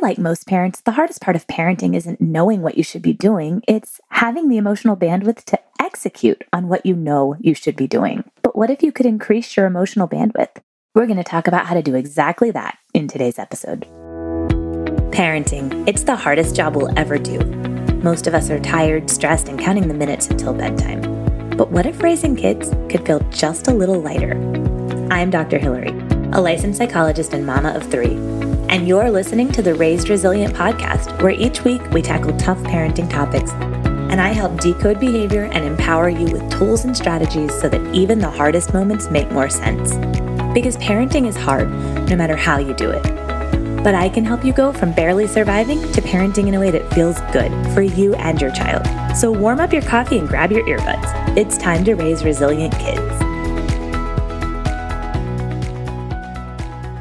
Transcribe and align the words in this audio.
like 0.00 0.18
most 0.18 0.46
parents, 0.46 0.80
the 0.80 0.92
hardest 0.92 1.20
part 1.20 1.36
of 1.36 1.46
parenting 1.46 1.94
isn't 1.94 2.20
knowing 2.20 2.62
what 2.62 2.76
you 2.76 2.82
should 2.82 3.02
be 3.02 3.12
doing, 3.12 3.62
it's 3.66 4.00
having 4.10 4.48
the 4.48 4.56
emotional 4.56 4.96
bandwidth 4.96 5.44
to 5.44 5.58
execute 5.80 6.44
on 6.52 6.68
what 6.68 6.84
you 6.86 6.94
know 6.94 7.36
you 7.40 7.54
should 7.54 7.76
be 7.76 7.86
doing. 7.86 8.24
But 8.42 8.56
what 8.56 8.70
if 8.70 8.82
you 8.82 8.92
could 8.92 9.06
increase 9.06 9.56
your 9.56 9.66
emotional 9.66 10.08
bandwidth? 10.08 10.62
We're 10.94 11.06
going 11.06 11.18
to 11.18 11.24
talk 11.24 11.46
about 11.46 11.66
how 11.66 11.74
to 11.74 11.82
do 11.82 11.94
exactly 11.94 12.50
that 12.52 12.78
in 12.94 13.08
today's 13.08 13.38
episode. 13.38 13.82
Parenting, 15.12 15.88
it's 15.88 16.04
the 16.04 16.16
hardest 16.16 16.54
job 16.54 16.76
we'll 16.76 16.96
ever 16.98 17.18
do. 17.18 17.38
Most 18.02 18.26
of 18.26 18.34
us 18.34 18.50
are 18.50 18.60
tired, 18.60 19.10
stressed, 19.10 19.48
and 19.48 19.58
counting 19.58 19.88
the 19.88 19.94
minutes 19.94 20.28
until 20.28 20.54
bedtime. 20.54 21.00
But 21.56 21.70
what 21.70 21.86
if 21.86 22.02
raising 22.02 22.36
kids 22.36 22.70
could 22.88 23.04
feel 23.04 23.20
just 23.30 23.66
a 23.66 23.74
little 23.74 24.00
lighter? 24.00 24.34
I'm 25.10 25.30
Dr. 25.30 25.58
Hillary, 25.58 25.90
a 26.32 26.40
licensed 26.40 26.78
psychologist 26.78 27.32
and 27.32 27.44
mama 27.44 27.70
of 27.70 27.90
three 27.90 28.16
and 28.68 28.86
you're 28.86 29.10
listening 29.10 29.50
to 29.52 29.62
the 29.62 29.74
Raised 29.74 30.08
Resilient 30.08 30.54
podcast, 30.54 31.22
where 31.22 31.32
each 31.32 31.64
week 31.64 31.82
we 31.90 32.02
tackle 32.02 32.36
tough 32.36 32.58
parenting 32.58 33.08
topics. 33.08 33.50
And 33.52 34.20
I 34.20 34.28
help 34.28 34.60
decode 34.60 35.00
behavior 35.00 35.44
and 35.44 35.64
empower 35.64 36.08
you 36.08 36.26
with 36.26 36.50
tools 36.50 36.84
and 36.84 36.96
strategies 36.96 37.58
so 37.60 37.68
that 37.68 37.94
even 37.94 38.18
the 38.18 38.30
hardest 38.30 38.74
moments 38.74 39.10
make 39.10 39.30
more 39.30 39.48
sense. 39.48 39.94
Because 40.52 40.76
parenting 40.76 41.26
is 41.26 41.36
hard, 41.36 41.70
no 42.08 42.16
matter 42.16 42.36
how 42.36 42.58
you 42.58 42.74
do 42.74 42.90
it. 42.90 43.02
But 43.82 43.94
I 43.94 44.08
can 44.08 44.24
help 44.24 44.44
you 44.44 44.52
go 44.52 44.72
from 44.72 44.92
barely 44.92 45.26
surviving 45.26 45.80
to 45.92 46.02
parenting 46.02 46.48
in 46.48 46.54
a 46.54 46.60
way 46.60 46.70
that 46.70 46.92
feels 46.92 47.20
good 47.32 47.52
for 47.74 47.82
you 47.82 48.14
and 48.16 48.40
your 48.40 48.50
child. 48.50 48.86
So 49.16 49.30
warm 49.30 49.60
up 49.60 49.72
your 49.72 49.82
coffee 49.82 50.18
and 50.18 50.28
grab 50.28 50.52
your 50.52 50.66
earbuds. 50.66 51.36
It's 51.36 51.56
time 51.56 51.84
to 51.84 51.94
raise 51.94 52.24
resilient 52.24 52.74
kids. 52.78 53.27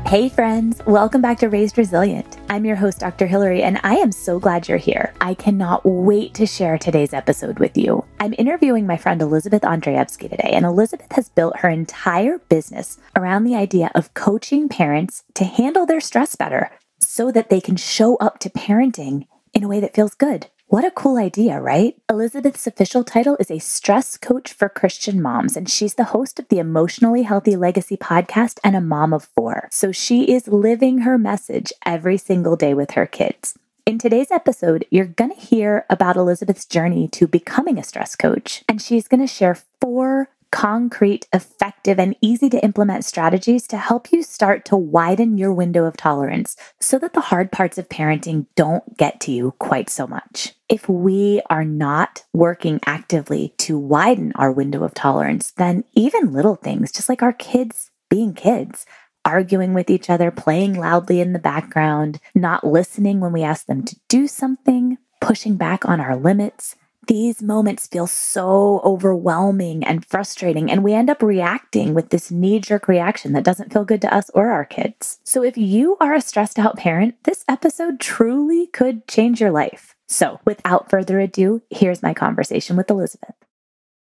Hey, 0.08 0.30
friends, 0.30 0.82
welcome 0.86 1.22
back 1.22 1.38
to 1.40 1.50
Raised 1.50 1.78
Resilient. 1.78 2.38
I'm 2.50 2.64
your 2.64 2.78
host, 2.78 3.00
Dr. 3.00 3.28
Hillary, 3.28 3.62
and 3.62 3.78
I 3.84 3.96
am 3.96 4.14
so 4.14 4.40
glad 4.40 4.70
you're 4.70 4.78
here. 4.78 5.14
I 5.20 5.34
cannot 5.34 5.86
wait 5.86 6.34
to 6.36 6.46
share 6.46 6.78
today's 6.78 7.12
episode 7.12 7.60
with 7.60 7.78
you. 7.78 8.06
I'm 8.22 8.34
interviewing 8.38 8.88
my 8.88 8.96
friend 8.96 9.22
Elizabeth 9.22 9.64
Andreyevskiy 9.64 10.30
today, 10.30 10.52
and 10.54 10.66
Elizabeth 10.66 11.12
has 11.12 11.28
built 11.28 11.58
her 11.58 11.68
entire 11.68 12.38
business 12.38 13.00
around 13.18 13.44
the 13.44 13.58
idea 13.58 13.92
of 13.96 14.14
coaching 14.14 14.70
parents 14.70 15.26
to 15.34 15.44
handle 15.44 15.86
their 15.86 16.00
stress 16.00 16.38
better 16.38 16.72
so 17.02 17.30
that 17.34 17.50
they 17.50 17.60
can 17.60 17.76
show 17.76 18.16
up 18.16 18.40
to 18.40 18.50
parenting 18.50 19.28
in 19.54 19.66
a 19.66 19.68
way 19.68 19.82
that 19.82 19.94
feels 19.94 20.16
good. 20.16 20.48
What 20.70 20.84
a 20.84 20.92
cool 20.92 21.18
idea, 21.18 21.62
right? 21.62 21.96
Elizabeth's 22.10 22.68
official 22.68 23.06
title 23.06 23.38
is 23.40 23.50
a 23.50 23.58
stress 23.58 24.18
coach 24.18 24.52
for 24.52 24.68
Christian 24.68 25.22
moms, 25.22 25.56
and 25.56 25.70
she's 25.70 25.94
the 25.94 26.12
host 26.12 26.40
of 26.42 26.50
the 26.50 26.60
Emotionally 26.60 27.24
Healthy 27.24 27.56
Legacy 27.56 27.96
podcast 27.96 28.60
and 28.66 28.76
a 28.76 28.82
mom 28.82 29.14
of 29.14 29.24
four. 29.24 29.70
So 29.72 29.94
she 29.94 30.26
is 30.26 30.50
living 30.50 31.00
her 31.00 31.18
message 31.18 31.72
every 31.86 32.18
single 32.18 32.58
day 32.58 32.74
with 32.74 32.92
her 32.92 33.06
kids. 33.06 33.58
In 33.86 33.98
today's 33.98 34.30
episode, 34.30 34.86
you're 34.92 35.06
going 35.06 35.34
to 35.34 35.40
hear 35.40 35.86
about 35.90 36.18
Elizabeth's 36.18 36.66
journey 36.66 37.08
to 37.14 37.28
becoming 37.28 37.80
a 37.80 37.84
stress 37.84 38.18
coach, 38.18 38.66
and 38.68 38.82
she's 38.82 39.08
going 39.08 39.22
to 39.22 39.28
share 39.28 39.58
four 39.80 40.28
concrete, 40.52 41.28
effective, 41.34 42.00
and 42.00 42.16
easy 42.22 42.50
to 42.50 42.64
implement 42.64 43.06
strategies 43.06 43.68
to 43.68 43.78
help 43.78 44.12
you 44.12 44.24
start 44.24 44.66
to 44.66 44.76
widen 44.76 45.38
your 45.38 45.54
window 45.54 45.86
of 45.86 45.98
tolerance 45.98 46.56
so 46.80 46.98
that 47.00 47.14
the 47.14 47.22
hard 47.22 47.52
parts 47.52 47.78
of 47.78 47.90
parenting 47.90 48.46
don't 48.56 48.98
get 48.98 49.20
to 49.22 49.32
you 49.32 49.54
quite 49.60 49.90
so 49.90 50.08
much. 50.08 50.54
If 50.70 50.88
we 50.90 51.42
are 51.50 51.66
not 51.66 52.24
working 52.34 52.80
actively 52.86 53.54
to 53.60 53.78
widen 53.78 54.32
our 54.36 54.52
window 54.52 54.84
of 54.84 54.94
tolerance, 54.94 55.52
then 55.52 55.84
even 55.94 56.34
little 56.34 56.56
things, 56.56 56.92
just 56.92 57.10
like 57.10 57.24
our 57.24 57.34
kids 57.34 57.92
being 58.10 58.34
kids, 58.34 58.86
arguing 59.26 59.74
with 59.74 59.90
each 59.90 60.10
other, 60.10 60.32
playing 60.32 60.74
loudly 60.74 61.20
in 61.20 61.34
the 61.34 61.40
background, 61.40 62.20
not 62.34 62.66
listening 62.66 63.20
when 63.20 63.34
we 63.34 63.44
ask 63.44 63.66
them 63.66 63.84
to 63.84 64.00
do 64.08 64.28
something, 64.28 64.98
pushing 65.20 65.58
back 65.58 65.86
on 65.86 66.00
our 66.00 66.16
limits, 66.16 66.76
these 67.08 67.42
moments 67.42 67.88
feel 67.88 68.08
so 68.08 68.82
overwhelming 68.84 69.84
and 69.84 70.06
frustrating, 70.06 70.70
and 70.70 70.84
we 70.84 70.94
end 70.94 71.10
up 71.10 71.22
reacting 71.24 71.94
with 71.94 72.10
this 72.10 72.32
knee 72.32 72.60
jerk 72.60 72.88
reaction 72.88 73.34
that 73.34 73.44
doesn't 73.44 73.74
feel 73.74 73.86
good 73.86 74.02
to 74.02 74.14
us 74.14 74.30
or 74.34 74.50
our 74.50 74.66
kids. 74.66 75.20
So, 75.24 75.44
if 75.44 75.58
you 75.58 75.98
are 76.00 76.14
a 76.14 76.22
stressed 76.22 76.60
out 76.60 76.78
parent, 76.78 77.16
this 77.24 77.44
episode 77.48 78.00
truly 78.00 78.68
could 78.68 79.08
change 79.08 79.42
your 79.42 79.52
life. 79.52 79.96
So, 80.08 80.40
without 80.46 80.90
further 80.90 81.20
ado, 81.20 81.62
here's 81.70 82.04
my 82.04 82.14
conversation 82.14 82.78
with 82.78 82.90
Elizabeth. 82.90 83.36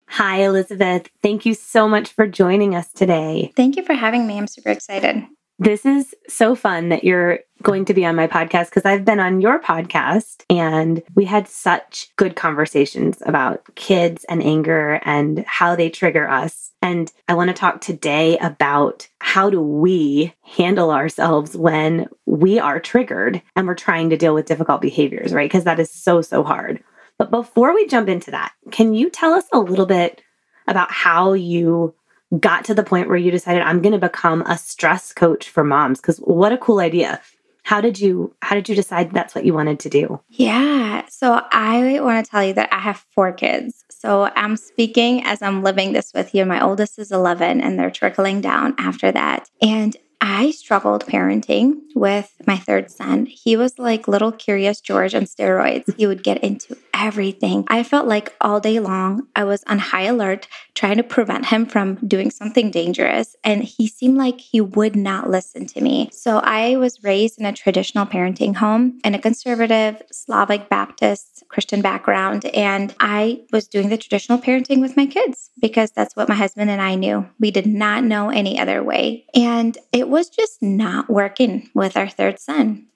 Hi, 0.06 0.42
Elizabeth. 0.42 1.08
Thank 1.22 1.46
you 1.46 1.54
so 1.54 1.88
much 1.88 2.10
for 2.12 2.26
joining 2.26 2.74
us 2.74 2.92
today. 2.92 3.52
Thank 3.56 3.76
you 3.76 3.84
for 3.84 3.94
having 3.94 4.26
me. 4.26 4.38
I'm 4.38 4.48
super 4.48 4.70
excited. 4.70 5.24
This 5.60 5.84
is 5.84 6.14
so 6.26 6.54
fun 6.54 6.88
that 6.88 7.04
you're 7.04 7.40
going 7.62 7.84
to 7.84 7.92
be 7.92 8.06
on 8.06 8.16
my 8.16 8.26
podcast 8.26 8.70
because 8.70 8.86
I've 8.86 9.04
been 9.04 9.20
on 9.20 9.42
your 9.42 9.60
podcast 9.60 10.42
and 10.48 11.02
we 11.14 11.26
had 11.26 11.46
such 11.46 12.08
good 12.16 12.34
conversations 12.34 13.22
about 13.26 13.62
kids 13.74 14.24
and 14.30 14.42
anger 14.42 15.02
and 15.04 15.44
how 15.46 15.76
they 15.76 15.90
trigger 15.90 16.26
us. 16.26 16.70
And 16.80 17.12
I 17.28 17.34
want 17.34 17.48
to 17.48 17.54
talk 17.54 17.82
today 17.82 18.38
about 18.38 19.06
how 19.18 19.50
do 19.50 19.60
we 19.60 20.32
handle 20.40 20.90
ourselves 20.90 21.54
when 21.54 22.08
we 22.24 22.58
are 22.58 22.80
triggered 22.80 23.42
and 23.54 23.66
we're 23.66 23.74
trying 23.74 24.08
to 24.08 24.16
deal 24.16 24.32
with 24.32 24.46
difficult 24.46 24.80
behaviors, 24.80 25.34
right? 25.34 25.50
Because 25.50 25.64
that 25.64 25.78
is 25.78 25.92
so, 25.92 26.22
so 26.22 26.42
hard. 26.42 26.82
But 27.18 27.30
before 27.30 27.74
we 27.74 27.86
jump 27.86 28.08
into 28.08 28.30
that, 28.30 28.52
can 28.70 28.94
you 28.94 29.10
tell 29.10 29.34
us 29.34 29.44
a 29.52 29.60
little 29.60 29.84
bit 29.84 30.22
about 30.66 30.90
how 30.90 31.34
you 31.34 31.94
got 32.38 32.64
to 32.66 32.74
the 32.74 32.84
point 32.84 33.08
where 33.08 33.16
you 33.16 33.30
decided 33.30 33.62
I'm 33.62 33.82
going 33.82 33.92
to 33.92 33.98
become 33.98 34.42
a 34.42 34.56
stress 34.56 35.12
coach 35.12 35.48
for 35.48 35.64
moms 35.64 36.00
cuz 36.00 36.18
what 36.18 36.52
a 36.52 36.58
cool 36.58 36.80
idea. 36.80 37.20
How 37.62 37.80
did 37.80 38.00
you 38.00 38.34
how 38.42 38.54
did 38.54 38.68
you 38.68 38.74
decide 38.74 39.12
that's 39.12 39.34
what 39.34 39.44
you 39.44 39.54
wanted 39.54 39.80
to 39.80 39.88
do? 39.88 40.20
Yeah, 40.28 41.06
so 41.08 41.42
I 41.50 42.00
want 42.00 42.24
to 42.24 42.30
tell 42.30 42.44
you 42.44 42.54
that 42.54 42.72
I 42.72 42.78
have 42.78 43.04
4 43.14 43.32
kids. 43.32 43.84
So 43.90 44.30
I'm 44.34 44.56
speaking 44.56 45.22
as 45.24 45.42
I'm 45.42 45.62
living 45.62 45.92
this 45.92 46.12
with 46.14 46.34
you. 46.34 46.46
My 46.46 46.64
oldest 46.64 46.98
is 46.98 47.12
11 47.12 47.60
and 47.60 47.78
they're 47.78 47.90
trickling 47.90 48.40
down 48.40 48.74
after 48.78 49.12
that. 49.12 49.50
And 49.60 49.96
I 50.20 50.50
struggled 50.50 51.06
parenting 51.06 51.80
with 51.94 52.32
my 52.46 52.56
third 52.56 52.90
son. 52.90 53.26
He 53.26 53.56
was 53.56 53.78
like 53.78 54.06
little 54.06 54.32
curious 54.32 54.80
George 54.80 55.14
on 55.14 55.24
steroids. 55.24 55.94
He 55.96 56.06
would 56.06 56.22
get 56.22 56.42
into 56.44 56.76
everything. 57.00 57.64
I 57.68 57.82
felt 57.82 58.06
like 58.06 58.34
all 58.40 58.60
day 58.60 58.78
long 58.78 59.26
I 59.34 59.44
was 59.44 59.64
on 59.66 59.78
high 59.78 60.02
alert 60.02 60.46
trying 60.74 60.98
to 60.98 61.02
prevent 61.02 61.46
him 61.46 61.64
from 61.66 61.94
doing 62.06 62.30
something 62.30 62.70
dangerous. 62.70 63.34
And 63.42 63.64
he 63.64 63.88
seemed 63.88 64.18
like 64.18 64.38
he 64.38 64.60
would 64.60 64.94
not 64.94 65.30
listen 65.30 65.66
to 65.68 65.80
me. 65.80 66.10
So 66.12 66.38
I 66.38 66.76
was 66.76 67.02
raised 67.02 67.40
in 67.40 67.46
a 67.46 67.52
traditional 67.52 68.06
parenting 68.06 68.54
home 68.56 69.00
in 69.02 69.14
a 69.14 69.18
conservative 69.18 70.02
Slavic 70.12 70.68
Baptist 70.68 71.42
Christian 71.48 71.80
background. 71.80 72.44
And 72.46 72.94
I 73.00 73.42
was 73.52 73.66
doing 73.66 73.88
the 73.88 73.98
traditional 73.98 74.38
parenting 74.38 74.80
with 74.80 74.96
my 74.96 75.06
kids 75.06 75.50
because 75.60 75.90
that's 75.90 76.14
what 76.14 76.28
my 76.28 76.34
husband 76.34 76.70
and 76.70 76.82
I 76.82 76.94
knew. 76.94 77.28
We 77.38 77.50
did 77.50 77.66
not 77.66 78.04
know 78.04 78.28
any 78.28 78.58
other 78.58 78.82
way. 78.82 79.24
And 79.34 79.76
it 79.92 80.08
was 80.08 80.28
just 80.28 80.62
not 80.62 81.08
working 81.08 81.70
with 81.74 81.96
our 81.96 82.08
third 82.08 82.38
son. 82.38 82.86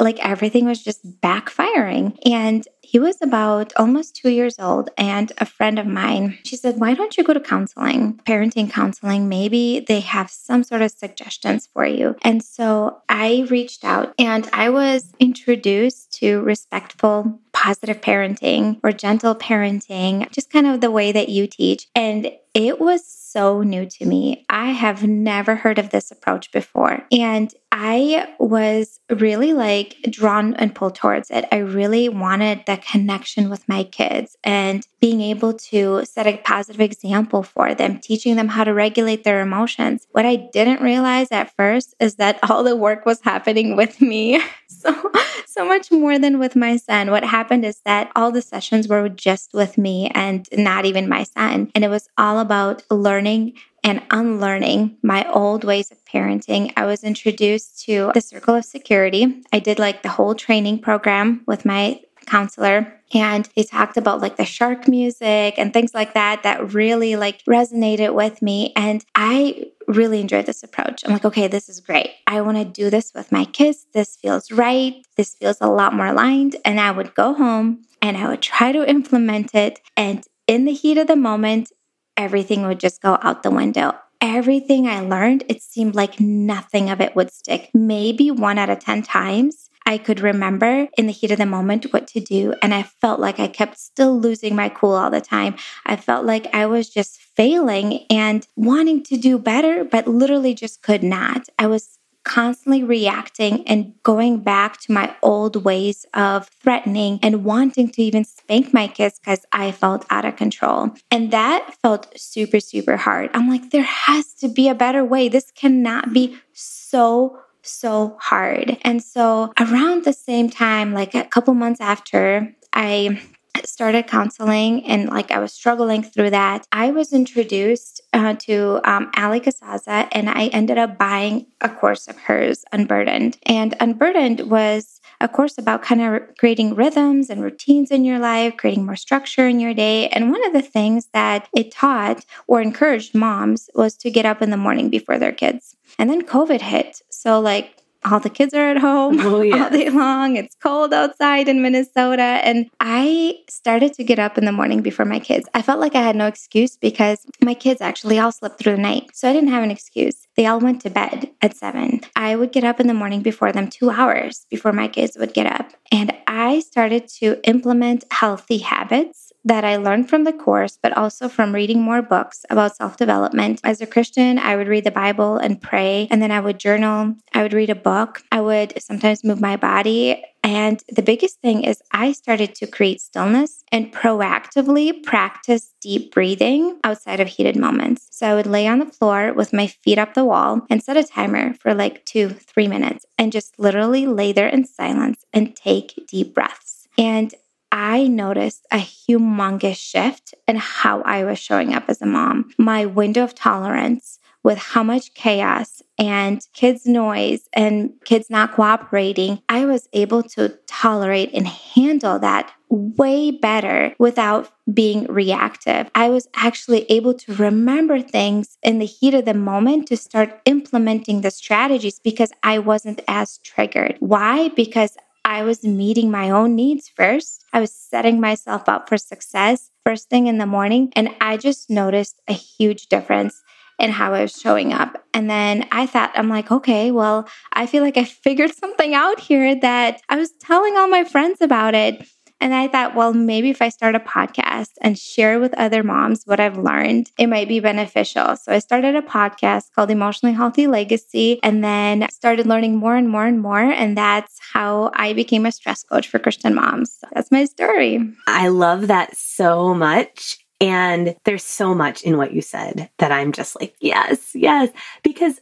Like 0.00 0.18
everything 0.24 0.64
was 0.64 0.82
just 0.82 1.20
backfiring. 1.20 2.18
And 2.26 2.66
he 2.82 2.98
was 2.98 3.16
about 3.22 3.72
almost 3.76 4.16
two 4.16 4.28
years 4.28 4.58
old. 4.58 4.90
And 4.98 5.32
a 5.38 5.46
friend 5.46 5.78
of 5.78 5.86
mine, 5.86 6.38
she 6.44 6.56
said, 6.56 6.78
Why 6.78 6.94
don't 6.94 7.16
you 7.16 7.24
go 7.24 7.32
to 7.32 7.40
counseling, 7.40 8.20
parenting 8.26 8.70
counseling? 8.70 9.28
Maybe 9.28 9.84
they 9.86 10.00
have 10.00 10.30
some 10.30 10.64
sort 10.64 10.82
of 10.82 10.90
suggestions 10.90 11.68
for 11.72 11.86
you. 11.86 12.16
And 12.22 12.42
so 12.42 12.98
I 13.08 13.46
reached 13.48 13.84
out 13.84 14.14
and 14.18 14.48
I 14.52 14.70
was 14.70 15.12
introduced 15.20 16.12
to 16.14 16.40
respectful, 16.42 17.40
positive 17.52 18.00
parenting 18.00 18.80
or 18.82 18.92
gentle 18.92 19.34
parenting, 19.34 20.30
just 20.30 20.50
kind 20.50 20.66
of 20.66 20.80
the 20.80 20.90
way 20.90 21.12
that 21.12 21.28
you 21.28 21.46
teach. 21.46 21.88
And 21.94 22.30
it 22.54 22.78
was 22.78 23.06
so 23.06 23.62
new 23.62 23.86
to 23.86 24.04
me. 24.04 24.44
I 24.50 24.72
have 24.72 25.06
never 25.06 25.56
heard 25.56 25.78
of 25.78 25.90
this 25.90 26.10
approach 26.10 26.52
before. 26.52 27.06
And 27.10 27.52
I 27.70 28.28
was 28.38 29.00
really 29.08 29.54
like 29.54 29.96
drawn 30.10 30.54
and 30.54 30.74
pulled 30.74 30.94
towards 30.94 31.30
it. 31.30 31.46
I 31.50 31.58
really 31.58 32.10
wanted 32.10 32.66
connection 32.76 33.50
with 33.50 33.68
my 33.68 33.84
kids 33.84 34.36
and 34.44 34.86
being 35.00 35.20
able 35.20 35.52
to 35.52 36.04
set 36.04 36.26
a 36.26 36.36
positive 36.38 36.80
example 36.80 37.42
for 37.42 37.74
them, 37.74 37.98
teaching 37.98 38.36
them 38.36 38.48
how 38.48 38.64
to 38.64 38.72
regulate 38.72 39.24
their 39.24 39.40
emotions. 39.40 40.06
What 40.12 40.26
I 40.26 40.36
didn't 40.36 40.82
realize 40.82 41.28
at 41.30 41.54
first 41.56 41.94
is 42.00 42.16
that 42.16 42.38
all 42.48 42.64
the 42.64 42.76
work 42.76 43.04
was 43.06 43.20
happening 43.22 43.76
with 43.76 44.00
me. 44.00 44.40
So, 44.82 45.12
so 45.46 45.64
much 45.64 45.92
more 45.92 46.18
than 46.18 46.40
with 46.40 46.56
my 46.56 46.76
son. 46.76 47.12
What 47.12 47.22
happened 47.22 47.64
is 47.64 47.78
that 47.84 48.10
all 48.16 48.32
the 48.32 48.42
sessions 48.42 48.88
were 48.88 49.08
just 49.08 49.54
with 49.54 49.78
me 49.78 50.10
and 50.12 50.48
not 50.52 50.86
even 50.86 51.08
my 51.08 51.22
son. 51.22 51.70
And 51.76 51.84
it 51.84 51.88
was 51.88 52.08
all 52.18 52.40
about 52.40 52.82
learning 52.90 53.52
and 53.84 54.02
unlearning 54.10 54.96
my 55.02 55.28
old 55.30 55.64
ways 55.64 55.90
of 55.90 56.04
parenting. 56.04 56.72
I 56.76 56.86
was 56.86 57.04
introduced 57.04 57.84
to 57.84 58.10
the 58.14 58.20
circle 58.20 58.54
of 58.54 58.64
security. 58.64 59.42
I 59.52 59.58
did 59.58 59.78
like 59.78 60.02
the 60.02 60.08
whole 60.08 60.34
training 60.34 60.80
program 60.80 61.42
with 61.46 61.64
my 61.64 62.00
counselor 62.26 62.92
and 63.14 63.48
they 63.56 63.64
talked 63.64 63.96
about 63.96 64.20
like 64.20 64.36
the 64.36 64.44
shark 64.44 64.88
music 64.88 65.54
and 65.58 65.72
things 65.72 65.94
like 65.94 66.14
that 66.14 66.42
that 66.42 66.72
really 66.72 67.16
like 67.16 67.44
resonated 67.44 68.14
with 68.14 68.42
me 68.42 68.72
and 68.76 69.04
I 69.14 69.72
really 69.88 70.20
enjoyed 70.20 70.46
this 70.46 70.62
approach. 70.62 71.04
I'm 71.04 71.12
like, 71.12 71.24
okay, 71.24 71.48
this 71.48 71.68
is 71.68 71.80
great. 71.80 72.10
I 72.26 72.40
want 72.40 72.58
to 72.58 72.64
do 72.64 72.90
this 72.90 73.12
with 73.14 73.32
my 73.32 73.44
kids. 73.44 73.86
This 73.92 74.16
feels 74.16 74.50
right. 74.50 75.04
This 75.16 75.34
feels 75.34 75.58
a 75.60 75.68
lot 75.68 75.94
more 75.94 76.06
aligned. 76.06 76.56
And 76.64 76.80
I 76.80 76.90
would 76.90 77.14
go 77.14 77.34
home 77.34 77.82
and 78.00 78.16
I 78.16 78.28
would 78.28 78.42
try 78.42 78.72
to 78.72 78.88
implement 78.88 79.54
it. 79.54 79.80
And 79.96 80.24
in 80.46 80.64
the 80.64 80.72
heat 80.72 80.98
of 80.98 81.06
the 81.06 81.16
moment, 81.16 81.72
everything 82.16 82.66
would 82.66 82.80
just 82.80 83.02
go 83.02 83.18
out 83.22 83.42
the 83.42 83.50
window. 83.50 83.94
Everything 84.20 84.86
I 84.86 85.00
learned, 85.00 85.44
it 85.48 85.62
seemed 85.62 85.94
like 85.94 86.20
nothing 86.20 86.90
of 86.90 87.00
it 87.00 87.16
would 87.16 87.32
stick. 87.32 87.70
Maybe 87.74 88.30
one 88.30 88.58
out 88.58 88.70
of 88.70 88.78
10 88.78 89.02
times 89.02 89.68
I 89.86 89.98
could 89.98 90.20
remember 90.20 90.88
in 90.96 91.06
the 91.06 91.12
heat 91.12 91.30
of 91.30 91.38
the 91.38 91.46
moment 91.46 91.92
what 91.92 92.06
to 92.08 92.20
do. 92.20 92.54
And 92.62 92.74
I 92.74 92.82
felt 92.82 93.20
like 93.20 93.38
I 93.40 93.48
kept 93.48 93.78
still 93.78 94.18
losing 94.18 94.54
my 94.54 94.68
cool 94.68 94.92
all 94.92 95.10
the 95.10 95.20
time. 95.20 95.56
I 95.86 95.96
felt 95.96 96.24
like 96.24 96.52
I 96.54 96.66
was 96.66 96.88
just 96.88 97.20
failing 97.20 98.06
and 98.10 98.46
wanting 98.56 99.02
to 99.04 99.16
do 99.16 99.38
better, 99.38 99.84
but 99.84 100.06
literally 100.06 100.54
just 100.54 100.82
could 100.82 101.02
not. 101.02 101.48
I 101.58 101.66
was 101.66 101.98
constantly 102.24 102.84
reacting 102.84 103.66
and 103.66 103.94
going 104.02 104.38
back 104.40 104.80
to 104.80 104.92
my 104.92 105.14
old 105.22 105.64
ways 105.64 106.06
of 106.14 106.48
threatening 106.48 107.18
and 107.22 107.44
wanting 107.44 107.90
to 107.90 108.02
even 108.02 108.24
spank 108.24 108.72
my 108.72 108.86
kids 108.86 109.18
because 109.18 109.44
I 109.52 109.72
felt 109.72 110.06
out 110.10 110.24
of 110.24 110.36
control. 110.36 110.90
And 111.10 111.32
that 111.32 111.76
felt 111.82 112.12
super, 112.18 112.60
super 112.60 112.96
hard. 112.96 113.30
I'm 113.34 113.48
like, 113.48 113.70
there 113.70 113.82
has 113.82 114.34
to 114.34 114.48
be 114.48 114.68
a 114.68 114.74
better 114.74 115.04
way. 115.04 115.28
This 115.28 115.50
cannot 115.50 116.12
be 116.12 116.38
so 116.52 117.38
so 117.62 118.16
hard. 118.20 118.78
And 118.82 119.02
so 119.02 119.52
around 119.58 120.04
the 120.04 120.12
same 120.12 120.50
time, 120.50 120.92
like 120.92 121.14
a 121.14 121.24
couple 121.24 121.54
months 121.54 121.80
after 121.80 122.54
I 122.72 123.20
started 123.64 124.06
counseling 124.06 124.86
and 124.86 125.08
like 125.08 125.30
I 125.30 125.38
was 125.38 125.52
struggling 125.52 126.02
through 126.02 126.30
that, 126.30 126.66
I 126.72 126.90
was 126.90 127.12
introduced 127.12 128.00
uh, 128.12 128.34
to 128.40 128.80
um, 128.84 129.10
Allie 129.14 129.40
Casazza 129.40 130.08
and 130.12 130.28
I 130.28 130.46
ended 130.48 130.78
up 130.78 130.98
buying 130.98 131.46
a 131.60 131.68
course 131.68 132.08
of 132.08 132.18
hers, 132.18 132.64
Unburdened. 132.72 133.38
And 133.44 133.74
Unburdened 133.78 134.50
was 134.50 135.00
a 135.22 135.28
course 135.28 135.56
about 135.56 135.82
kind 135.82 136.02
of 136.02 136.22
creating 136.36 136.74
rhythms 136.74 137.30
and 137.30 137.42
routines 137.42 137.90
in 137.90 138.04
your 138.04 138.18
life, 138.18 138.56
creating 138.56 138.84
more 138.84 138.96
structure 138.96 139.46
in 139.46 139.60
your 139.60 139.72
day. 139.72 140.08
And 140.08 140.32
one 140.32 140.44
of 140.44 140.52
the 140.52 140.62
things 140.62 141.08
that 141.14 141.48
it 141.56 141.70
taught 141.70 142.26
or 142.48 142.60
encouraged 142.60 143.14
moms 143.14 143.70
was 143.74 143.96
to 143.98 144.10
get 144.10 144.26
up 144.26 144.42
in 144.42 144.50
the 144.50 144.56
morning 144.56 144.90
before 144.90 145.18
their 145.18 145.32
kids. 145.32 145.76
And 145.98 146.10
then 146.10 146.22
COVID 146.22 146.60
hit. 146.60 147.02
So, 147.08 147.40
like, 147.40 147.81
all 148.04 148.20
the 148.20 148.30
kids 148.30 148.54
are 148.54 148.70
at 148.70 148.78
home 148.78 149.20
oh, 149.20 149.42
yeah. 149.42 149.56
all 149.64 149.70
day 149.70 149.90
long. 149.90 150.36
It's 150.36 150.56
cold 150.56 150.92
outside 150.92 151.48
in 151.48 151.62
Minnesota. 151.62 152.22
And 152.22 152.70
I 152.80 153.38
started 153.48 153.92
to 153.94 154.04
get 154.04 154.18
up 154.18 154.38
in 154.38 154.44
the 154.44 154.52
morning 154.52 154.82
before 154.82 155.04
my 155.04 155.18
kids. 155.18 155.48
I 155.54 155.62
felt 155.62 155.80
like 155.80 155.94
I 155.94 156.02
had 156.02 156.16
no 156.16 156.26
excuse 156.26 156.76
because 156.76 157.26
my 157.40 157.54
kids 157.54 157.80
actually 157.80 158.18
all 158.18 158.32
slept 158.32 158.58
through 158.58 158.76
the 158.76 158.82
night. 158.82 159.10
So 159.14 159.28
I 159.28 159.32
didn't 159.32 159.50
have 159.50 159.62
an 159.62 159.70
excuse. 159.70 160.26
They 160.36 160.46
all 160.46 160.60
went 160.60 160.80
to 160.82 160.90
bed 160.90 161.30
at 161.42 161.56
seven. 161.56 162.00
I 162.16 162.36
would 162.36 162.52
get 162.52 162.64
up 162.64 162.80
in 162.80 162.86
the 162.86 162.94
morning 162.94 163.22
before 163.22 163.52
them 163.52 163.68
two 163.68 163.90
hours 163.90 164.46
before 164.50 164.72
my 164.72 164.88
kids 164.88 165.16
would 165.18 165.34
get 165.34 165.46
up. 165.46 165.72
And 165.90 166.12
I 166.26 166.60
started 166.60 167.08
to 167.20 167.38
implement 167.44 168.04
healthy 168.10 168.58
habits 168.58 169.31
that 169.44 169.64
I 169.64 169.76
learned 169.76 170.08
from 170.08 170.24
the 170.24 170.32
course, 170.32 170.78
but 170.80 170.96
also 170.96 171.28
from 171.28 171.54
reading 171.54 171.82
more 171.82 172.02
books 172.02 172.44
about 172.50 172.76
self 172.76 172.96
development. 172.96 173.60
As 173.64 173.80
a 173.80 173.86
Christian, 173.86 174.38
I 174.38 174.56
would 174.56 174.68
read 174.68 174.84
the 174.84 174.90
Bible 174.90 175.36
and 175.36 175.60
pray, 175.60 176.08
and 176.10 176.22
then 176.22 176.30
I 176.30 176.40
would 176.40 176.58
journal. 176.58 177.14
I 177.32 177.42
would 177.42 177.52
read 177.52 177.70
a 177.70 177.74
book. 177.74 178.22
I 178.30 178.40
would 178.40 178.80
sometimes 178.80 179.24
move 179.24 179.40
my 179.40 179.56
body. 179.56 180.24
And 180.44 180.82
the 180.88 181.02
biggest 181.02 181.40
thing 181.40 181.62
is, 181.62 181.82
I 181.92 182.10
started 182.12 182.54
to 182.56 182.66
create 182.66 183.00
stillness 183.00 183.62
and 183.70 183.92
proactively 183.92 185.02
practice 185.02 185.72
deep 185.80 186.12
breathing 186.12 186.80
outside 186.82 187.20
of 187.20 187.28
heated 187.28 187.56
moments. 187.56 188.08
So 188.10 188.26
I 188.26 188.34
would 188.34 188.46
lay 188.46 188.66
on 188.66 188.80
the 188.80 188.86
floor 188.86 189.32
with 189.32 189.52
my 189.52 189.68
feet 189.68 189.98
up 189.98 190.14
the 190.14 190.24
wall 190.24 190.62
and 190.68 190.82
set 190.82 190.96
a 190.96 191.04
timer 191.04 191.54
for 191.54 191.74
like 191.74 192.04
two, 192.04 192.30
three 192.30 192.66
minutes 192.66 193.06
and 193.16 193.30
just 193.30 193.56
literally 193.58 194.06
lay 194.06 194.32
there 194.32 194.48
in 194.48 194.64
silence 194.64 195.24
and 195.32 195.54
take 195.54 196.06
deep 196.08 196.34
breaths. 196.34 196.88
And 196.98 197.32
I 197.72 198.06
noticed 198.06 198.66
a 198.70 198.76
humongous 198.76 199.76
shift 199.76 200.34
in 200.46 200.56
how 200.56 201.00
I 201.02 201.24
was 201.24 201.38
showing 201.38 201.74
up 201.74 201.84
as 201.88 202.02
a 202.02 202.06
mom. 202.06 202.50
My 202.58 202.84
window 202.84 203.24
of 203.24 203.34
tolerance 203.34 204.18
with 204.44 204.58
how 204.58 204.82
much 204.82 205.14
chaos 205.14 205.82
and 205.98 206.46
kids' 206.52 206.84
noise 206.84 207.48
and 207.52 207.92
kids 208.04 208.28
not 208.28 208.52
cooperating, 208.52 209.40
I 209.48 209.64
was 209.64 209.88
able 209.92 210.22
to 210.24 210.58
tolerate 210.66 211.30
and 211.32 211.46
handle 211.46 212.18
that 212.18 212.52
way 212.68 213.30
better 213.30 213.94
without 213.98 214.50
being 214.72 215.04
reactive. 215.04 215.90
I 215.94 216.08
was 216.08 216.26
actually 216.34 216.84
able 216.90 217.14
to 217.14 217.34
remember 217.34 218.00
things 218.00 218.58
in 218.62 218.80
the 218.80 218.86
heat 218.86 219.14
of 219.14 219.26
the 219.26 219.34
moment 219.34 219.88
to 219.88 219.96
start 219.96 220.40
implementing 220.44 221.20
the 221.20 221.30
strategies 221.30 222.00
because 222.00 222.32
I 222.42 222.58
wasn't 222.58 223.00
as 223.06 223.38
triggered. 223.38 223.96
Why? 224.00 224.48
Because 224.48 224.96
I 225.24 225.44
was 225.44 225.64
meeting 225.64 226.10
my 226.10 226.30
own 226.30 226.54
needs 226.54 226.88
first. 226.88 227.44
I 227.52 227.60
was 227.60 227.72
setting 227.72 228.20
myself 228.20 228.68
up 228.68 228.88
for 228.88 228.96
success 228.96 229.70
first 229.84 230.08
thing 230.08 230.26
in 230.26 230.38
the 230.38 230.46
morning. 230.46 230.92
And 230.94 231.10
I 231.20 231.36
just 231.36 231.70
noticed 231.70 232.20
a 232.28 232.32
huge 232.32 232.86
difference 232.86 233.42
in 233.78 233.90
how 233.90 234.14
I 234.14 234.22
was 234.22 234.38
showing 234.38 234.72
up. 234.72 235.02
And 235.12 235.28
then 235.28 235.66
I 235.72 235.86
thought, 235.86 236.12
I'm 236.14 236.28
like, 236.28 236.50
okay, 236.52 236.90
well, 236.90 237.28
I 237.52 237.66
feel 237.66 237.82
like 237.82 237.96
I 237.96 238.04
figured 238.04 238.54
something 238.54 238.94
out 238.94 239.20
here 239.20 239.58
that 239.60 240.00
I 240.08 240.16
was 240.16 240.32
telling 240.40 240.76
all 240.76 240.88
my 240.88 241.04
friends 241.04 241.40
about 241.40 241.74
it. 241.74 242.06
And 242.42 242.52
I 242.52 242.66
thought, 242.66 242.96
well, 242.96 243.14
maybe 243.14 243.50
if 243.50 243.62
I 243.62 243.68
start 243.68 243.94
a 243.94 244.00
podcast 244.00 244.70
and 244.80 244.98
share 244.98 245.38
with 245.38 245.54
other 245.54 245.84
moms 245.84 246.24
what 246.24 246.40
I've 246.40 246.58
learned, 246.58 247.08
it 247.16 247.28
might 247.28 247.46
be 247.46 247.60
beneficial. 247.60 248.36
So 248.36 248.52
I 248.52 248.58
started 248.58 248.96
a 248.96 249.00
podcast 249.00 249.66
called 249.76 249.92
Emotionally 249.92 250.34
Healthy 250.34 250.66
Legacy 250.66 251.38
and 251.44 251.62
then 251.62 252.08
started 252.10 252.48
learning 252.48 252.74
more 252.74 252.96
and 252.96 253.08
more 253.08 253.26
and 253.26 253.40
more. 253.40 253.60
And 253.60 253.96
that's 253.96 254.40
how 254.52 254.90
I 254.94 255.12
became 255.12 255.46
a 255.46 255.52
stress 255.52 255.84
coach 255.84 256.08
for 256.08 256.18
Christian 256.18 256.56
moms. 256.56 256.98
That's 257.12 257.30
my 257.30 257.44
story. 257.44 258.00
I 258.26 258.48
love 258.48 258.88
that 258.88 259.16
so 259.16 259.72
much. 259.72 260.36
And 260.60 261.14
there's 261.24 261.44
so 261.44 261.76
much 261.76 262.02
in 262.02 262.16
what 262.16 262.32
you 262.32 262.42
said 262.42 262.90
that 262.98 263.12
I'm 263.12 263.30
just 263.30 263.60
like, 263.60 263.76
yes, 263.80 264.32
yes. 264.34 264.68
Because 265.04 265.40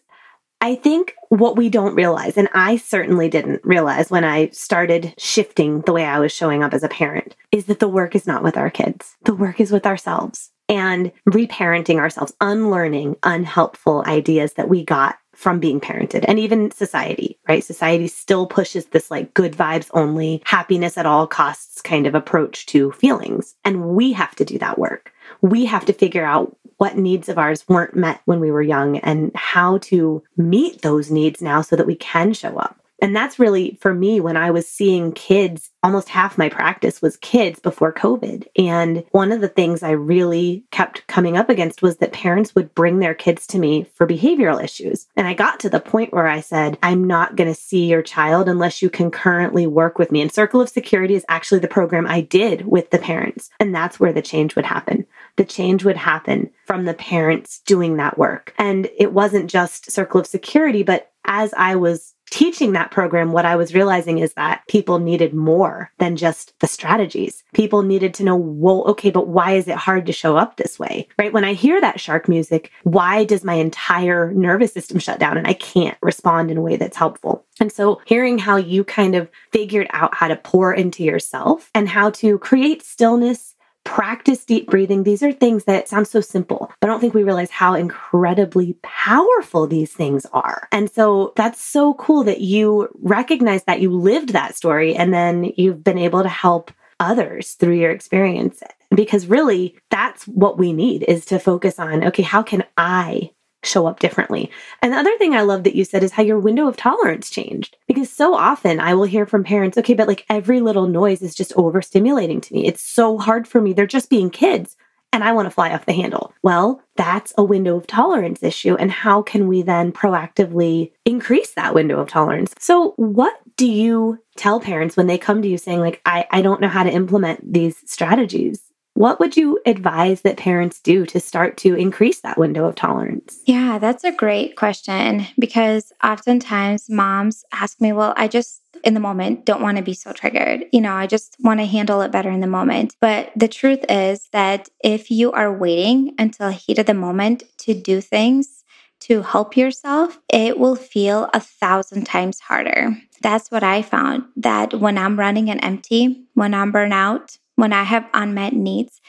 I 0.61 0.75
think 0.75 1.15
what 1.31 1.57
we 1.57 1.69
don't 1.69 1.95
realize, 1.95 2.37
and 2.37 2.49
I 2.53 2.77
certainly 2.77 3.29
didn't 3.29 3.65
realize 3.65 4.11
when 4.11 4.25
I 4.25 4.51
started 4.51 5.15
shifting 5.17 5.81
the 5.83 5.93
way 5.93 6.05
I 6.05 6.19
was 6.19 6.33
showing 6.33 6.63
up 6.63 6.75
as 6.75 6.83
a 6.83 6.89
parent, 6.89 7.35
is 7.51 7.65
that 7.67 7.79
the 7.79 7.89
work 7.89 8.15
is 8.15 8.27
not 8.27 8.43
with 8.43 8.57
our 8.57 8.71
kids. 8.71 9.17
The 9.25 9.35
work 9.35 9.61
is 9.61 9.73
with 9.73 9.87
ourselves 9.87 10.51
and 10.69 11.13
reparenting 11.29 11.97
ourselves, 11.97 12.35
unlearning 12.41 13.17
unhelpful 13.23 14.05
ideas 14.07 14.55
that 14.55 14.69
we 14.69 14.85
got 14.85 15.17
from 15.35 15.59
being 15.59 15.81
parented 15.81 16.25
and 16.29 16.39
even 16.39 16.71
society, 16.71 17.39
right? 17.49 17.65
Society 17.65 18.07
still 18.07 18.47
pushes 18.47 18.87
this 18.87 19.11
like 19.11 19.33
good 19.33 19.55
vibes 19.55 19.89
only, 19.95 20.43
happiness 20.45 20.99
at 20.99 21.07
all 21.07 21.27
costs 21.27 21.81
kind 21.81 22.07
of 22.07 22.15
approach 22.15 22.67
to 22.67 22.93
feelings. 22.93 23.57
And 23.65 23.89
we 23.95 24.13
have 24.13 24.37
to 24.37 24.45
do 24.45 24.59
that 24.59 24.79
work. 24.79 25.13
We 25.43 25.67
have 25.67 25.85
to 25.87 25.93
figure 25.93 26.25
out 26.25 26.57
what 26.79 26.97
needs 26.97 27.29
of 27.29 27.39
ours 27.39 27.69
weren't 27.69 27.95
met 27.95 28.21
when 28.25 28.41
we 28.41 28.51
were 28.51 28.63
young 28.63 28.99
and 28.99 29.31
how 29.35 29.79
to 29.79 30.23
meet 30.37 30.81
those 30.81 31.11
needs 31.11 31.43
now 31.43 31.61
so 31.61 31.77
that 31.77 31.87
we 31.87 31.95
can 31.95 32.33
show 32.33 32.57
up. 32.57 32.81
And 33.03 33.17
that's 33.17 33.39
really 33.39 33.79
for 33.81 33.95
me 33.95 34.21
when 34.21 34.37
I 34.37 34.51
was 34.51 34.69
seeing 34.69 35.13
kids, 35.13 35.71
almost 35.83 36.09
half 36.09 36.37
my 36.37 36.49
practice 36.49 37.01
was 37.01 37.17
kids 37.17 37.59
before 37.59 37.93
COVID. 37.93 38.47
And 38.57 39.05
one 39.13 39.33
of 39.33 39.41
the 39.41 39.49
things 39.49 39.83
I 39.83 39.93
really 39.93 40.65
kept 40.71 41.07
coming 41.07 41.37
up 41.37 41.49
against 41.49 41.83
was 41.83 41.97
that 41.99 42.13
parents 42.13 42.55
would 42.55 42.75
bring 42.75 42.99
their 42.99 43.15
kids 43.15 43.47
to 43.49 43.59
me 43.59 43.87
for 43.95 44.07
behavioral 44.07 44.63
issues. 44.63 45.07
And 45.17 45.27
I 45.27 45.35
got 45.35 45.61
to 45.61 45.71
the 45.71 45.81
point 45.81 46.13
where 46.13 46.27
I 46.27 46.41
said, 46.41 46.79
I'm 46.83 47.05
not 47.05 47.37
going 47.37 47.49
to 47.49 47.59
see 47.59 47.87
your 47.87 48.03
child 48.03 48.49
unless 48.49 48.83
you 48.83 48.91
can 48.91 49.11
currently 49.11 49.67
work 49.67 49.99
with 49.99 50.13
me. 50.13 50.21
And 50.21 50.33
Circle 50.33 50.61
of 50.61 50.69
Security 50.69 51.15
is 51.15 51.25
actually 51.29 51.61
the 51.61 51.69
program 51.69 52.07
I 52.07 52.21
did 52.21 52.67
with 52.67 52.91
the 52.91 52.99
parents. 52.99 53.51
And 53.59 53.75
that's 53.75 53.99
where 53.99 54.13
the 54.13 54.23
change 54.23 54.57
would 54.57 54.67
happen 54.67 55.07
the 55.37 55.45
change 55.45 55.85
would 55.85 55.97
happen 55.97 56.51
from 56.67 56.85
the 56.85 56.95
parents 56.95 57.61
doing 57.67 57.97
that 57.97 58.19
work. 58.19 58.55
And 58.59 58.89
it 58.99 59.13
wasn't 59.13 59.51
just 59.51 59.91
Circle 59.91 60.21
of 60.21 60.27
Security, 60.27 60.83
but 60.83 61.11
as 61.25 61.53
I 61.57 61.77
was 61.77 62.15
teaching 62.31 62.73
that 62.73 62.91
program, 62.91 63.33
what 63.33 63.45
I 63.45 63.57
was 63.57 63.75
realizing 63.75 64.19
is 64.19 64.33
that 64.35 64.63
people 64.69 64.99
needed 64.99 65.35
more 65.35 65.91
than 65.99 66.17
just 66.17 66.55
the 66.61 66.67
strategies. 66.67 67.43
People 67.55 67.83
needed 67.83 68.15
to 68.15 68.25
know, 68.25 68.37
well, 68.37 68.85
okay, 68.85 69.11
but 69.11 69.27
why 69.27 69.53
is 69.53 69.69
it 69.69 69.77
hard 69.77 70.07
to 70.07 70.13
show 70.13 70.37
up 70.37 70.57
this 70.57 70.79
way? 70.79 71.09
Right? 71.19 71.33
When 71.33 71.45
I 71.45 71.55
hear 71.55 71.81
that 71.81 72.01
shark 72.01 72.29
music, 72.29 72.71
why 72.85 73.25
does 73.25 73.45
my 73.45 73.55
entire 73.55 74.33
nervous 74.33 74.73
system 74.73 75.01
shut 75.01 75.19
down 75.19 75.37
and 75.37 75.47
I 75.47 75.55
can't 75.55 75.99
respond 76.03 76.51
in 76.51 76.57
a 76.57 76.63
way 76.63 76.77
that's 76.77 76.97
helpful? 76.97 77.45
And 77.59 77.73
so 77.73 78.01
hearing 78.07 78.39
how 78.39 78.57
you 78.57 78.85
kind 78.85 79.15
of 79.15 79.29
figured 79.53 79.89
out 79.91 80.15
how 80.15 80.29
to 80.29 80.37
pour 80.37 80.73
into 80.73 81.03
yourself 81.03 81.71
and 81.75 81.89
how 81.89 82.11
to 82.11 82.39
create 82.39 82.83
stillness 82.83 83.57
practice 83.91 84.45
deep 84.45 84.71
breathing. 84.71 85.03
These 85.03 85.21
are 85.25 85.33
things 85.33 85.65
that 85.65 85.89
sound 85.89 86.07
so 86.07 86.21
simple, 86.21 86.71
but 86.81 86.89
I 86.89 86.93
don't 86.93 87.01
think 87.01 87.13
we 87.13 87.25
realize 87.25 87.51
how 87.51 87.75
incredibly 87.75 88.77
powerful 88.83 89.67
these 89.67 89.93
things 89.93 90.25
are. 90.33 90.69
And 90.71 90.89
so 90.89 91.33
that's 91.35 91.61
so 91.61 91.95
cool 91.95 92.23
that 92.23 92.41
you 92.41 92.89
recognize 93.01 93.65
that 93.65 93.81
you 93.81 93.91
lived 93.91 94.29
that 94.29 94.55
story 94.55 94.95
and 94.95 95.13
then 95.13 95.53
you've 95.57 95.83
been 95.83 95.99
able 95.99 96.23
to 96.23 96.29
help 96.29 96.71
others 97.01 97.55
through 97.55 97.75
your 97.75 97.91
experience 97.91 98.63
because 98.95 99.27
really 99.27 99.77
that's 99.91 100.29
what 100.29 100.57
we 100.57 100.73
need 100.73 101.03
is 101.05 101.25
to 101.25 101.39
focus 101.39 101.79
on 101.79 102.05
okay 102.05 102.23
how 102.23 102.43
can 102.43 102.63
i 102.77 103.31
show 103.63 103.87
up 103.87 103.99
differently 103.99 104.51
and 104.83 104.93
the 104.93 104.97
other 104.97 105.17
thing 105.19 105.35
i 105.35 105.43
love 105.43 105.65
that 105.65 105.75
you 105.75 105.85
said 105.85 106.03
is 106.03 106.13
how 106.13 106.23
your 106.23 106.39
window 106.39 106.67
of 106.67 106.77
tolerance 106.77 107.31
changed 107.31 107.77
because 107.87 108.11
so 108.11 108.35
often 108.35 108.81
i 108.81 108.95
will 108.95 109.05
hear 109.05 109.27
from 109.27 109.45
parents 109.45 109.77
okay 109.77 109.95
but 109.95 110.09
like 110.09 110.25
every 110.29 110.61
little 110.61 110.87
noise 110.87 111.23
is 111.23 111.35
just 111.35 111.55
overstimulating 111.55 112.41
to 112.41 112.55
me 112.55 112.67
it's 112.67 112.83
so 112.83 113.19
hard 113.19 113.47
for 113.47 113.61
me 113.61 113.73
they're 113.73 113.87
just 113.87 114.11
being 114.11 114.31
kids 114.31 114.77
and 115.13 115.25
I 115.25 115.33
want 115.33 115.47
to 115.47 115.51
fly 115.51 115.73
off 115.73 115.87
the 115.87 115.93
handle. 115.93 116.33
Well, 116.43 116.81
that's 116.97 117.33
a 117.37 117.45
window 117.45 117.77
of 117.77 117.87
tolerance 117.87 118.43
issue. 118.43 118.77
And 118.77 118.91
how 118.91 119.23
can 119.23 119.49
we 119.49 119.63
then 119.63 119.93
proactively 119.93 120.93
increase 121.05 121.53
that 121.55 121.75
window 121.75 121.99
of 121.99 122.09
tolerance? 122.09 122.55
So, 122.59 122.93
what 122.97 123.35
do 123.57 123.67
you 123.67 124.19
tell 124.37 124.61
parents 124.61 124.97
when 124.97 125.07
they 125.07 125.19
come 125.19 125.43
to 125.43 125.49
you 125.49 125.59
saying, 125.59 125.81
like, 125.81 126.01
I, 126.07 126.27
I 126.31 126.43
don't 126.43 126.61
know 126.61 126.69
how 126.69 126.85
to 126.85 126.91
implement 126.91 127.53
these 127.53 127.77
strategies? 127.91 128.70
What 129.01 129.19
would 129.19 129.35
you 129.35 129.59
advise 129.65 130.21
that 130.21 130.37
parents 130.37 130.79
do 130.79 131.07
to 131.07 131.21
start 131.21 131.57
to 131.57 131.75
increase 131.75 132.21
that 132.21 132.37
window 132.37 132.67
of 132.67 132.75
tolerance? 132.75 133.41
Yeah, 133.47 133.79
that's 133.79 134.05
a 134.05 134.13
great 134.13 134.57
question 134.57 135.27
because 135.39 135.91
oftentimes 136.05 136.91
moms 136.91 137.43
ask 137.51 137.81
me, 137.81 137.95
Well, 137.95 138.13
I 138.19 138.29
just 138.29 138.61
in 138.85 138.93
the 138.93 139.01
moment 139.01 139.47
don't 139.47 139.63
want 139.63 139.79
to 139.79 139.83
be 139.83 139.95
so 139.95 140.13
triggered. 140.13 140.67
You 140.71 140.83
know, 140.83 140.93
I 140.93 141.07
just 141.07 141.35
want 141.41 141.61
to 141.61 141.65
handle 141.65 142.03
it 142.03 142.13
better 142.13 142.29
in 142.29 142.41
the 142.41 142.47
moment. 142.47 142.95
But 143.01 143.33
the 143.35 143.49
truth 143.49 143.83
is 143.89 144.29
that 144.33 144.69
if 144.85 145.11
you 145.11 145.33
are 145.33 145.51
waiting 145.51 146.15
until 146.19 146.51
heat 146.51 146.79
of 146.79 146.85
the 146.85 146.93
moment 146.93 147.45
to 147.61 147.73
do 147.73 148.03
things, 148.03 148.65
to 149.01 149.23
help 149.23 149.57
yourself, 149.57 150.19
it 150.31 150.59
will 150.59 150.77
feel 150.77 151.31
a 151.33 151.41
thousand 151.41 152.05
times 152.05 152.39
harder. 152.39 152.99
That's 153.23 153.51
what 153.51 153.63
I 153.63 153.81
found 153.81 154.25
that 154.37 154.75
when 154.75 154.99
I'm 154.99 155.19
running 155.19 155.49
an 155.49 155.61
empty, 155.61 156.27
when 156.35 156.53
I'm 156.53 156.71
burnout, 156.71 157.39
when 157.61 157.73
I 157.73 157.85
have 157.85 158.09
unmet 158.15 158.55
needs, 158.55 159.01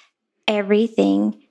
everything, 0.47 1.41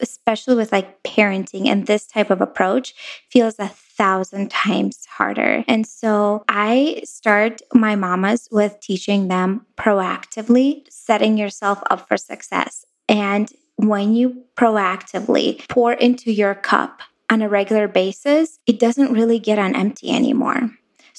especially 0.00 0.56
with 0.56 0.72
like 0.72 1.02
parenting 1.02 1.66
and 1.66 1.86
this 1.86 2.06
type 2.06 2.30
of 2.30 2.40
approach, 2.40 2.94
feels 3.30 3.58
a 3.58 3.68
thousand 3.68 4.50
times 4.50 5.06
harder. 5.06 5.64
And 5.66 5.86
so 5.86 6.44
I 6.48 7.02
start 7.04 7.62
my 7.72 7.96
mamas 7.96 8.48
with 8.50 8.78
teaching 8.80 9.28
them 9.28 9.66
proactively 9.76 10.84
setting 10.90 11.38
yourself 11.38 11.82
up 11.90 12.06
for 12.08 12.16
success. 12.16 12.84
And 13.08 13.50
when 13.76 14.14
you 14.14 14.44
proactively 14.56 15.66
pour 15.68 15.92
into 15.92 16.30
your 16.30 16.54
cup 16.54 17.00
on 17.30 17.42
a 17.42 17.48
regular 17.48 17.88
basis, 17.88 18.58
it 18.66 18.78
doesn't 18.78 19.12
really 19.12 19.38
get 19.38 19.58
on 19.58 19.74
empty 19.74 20.10
anymore. 20.10 20.70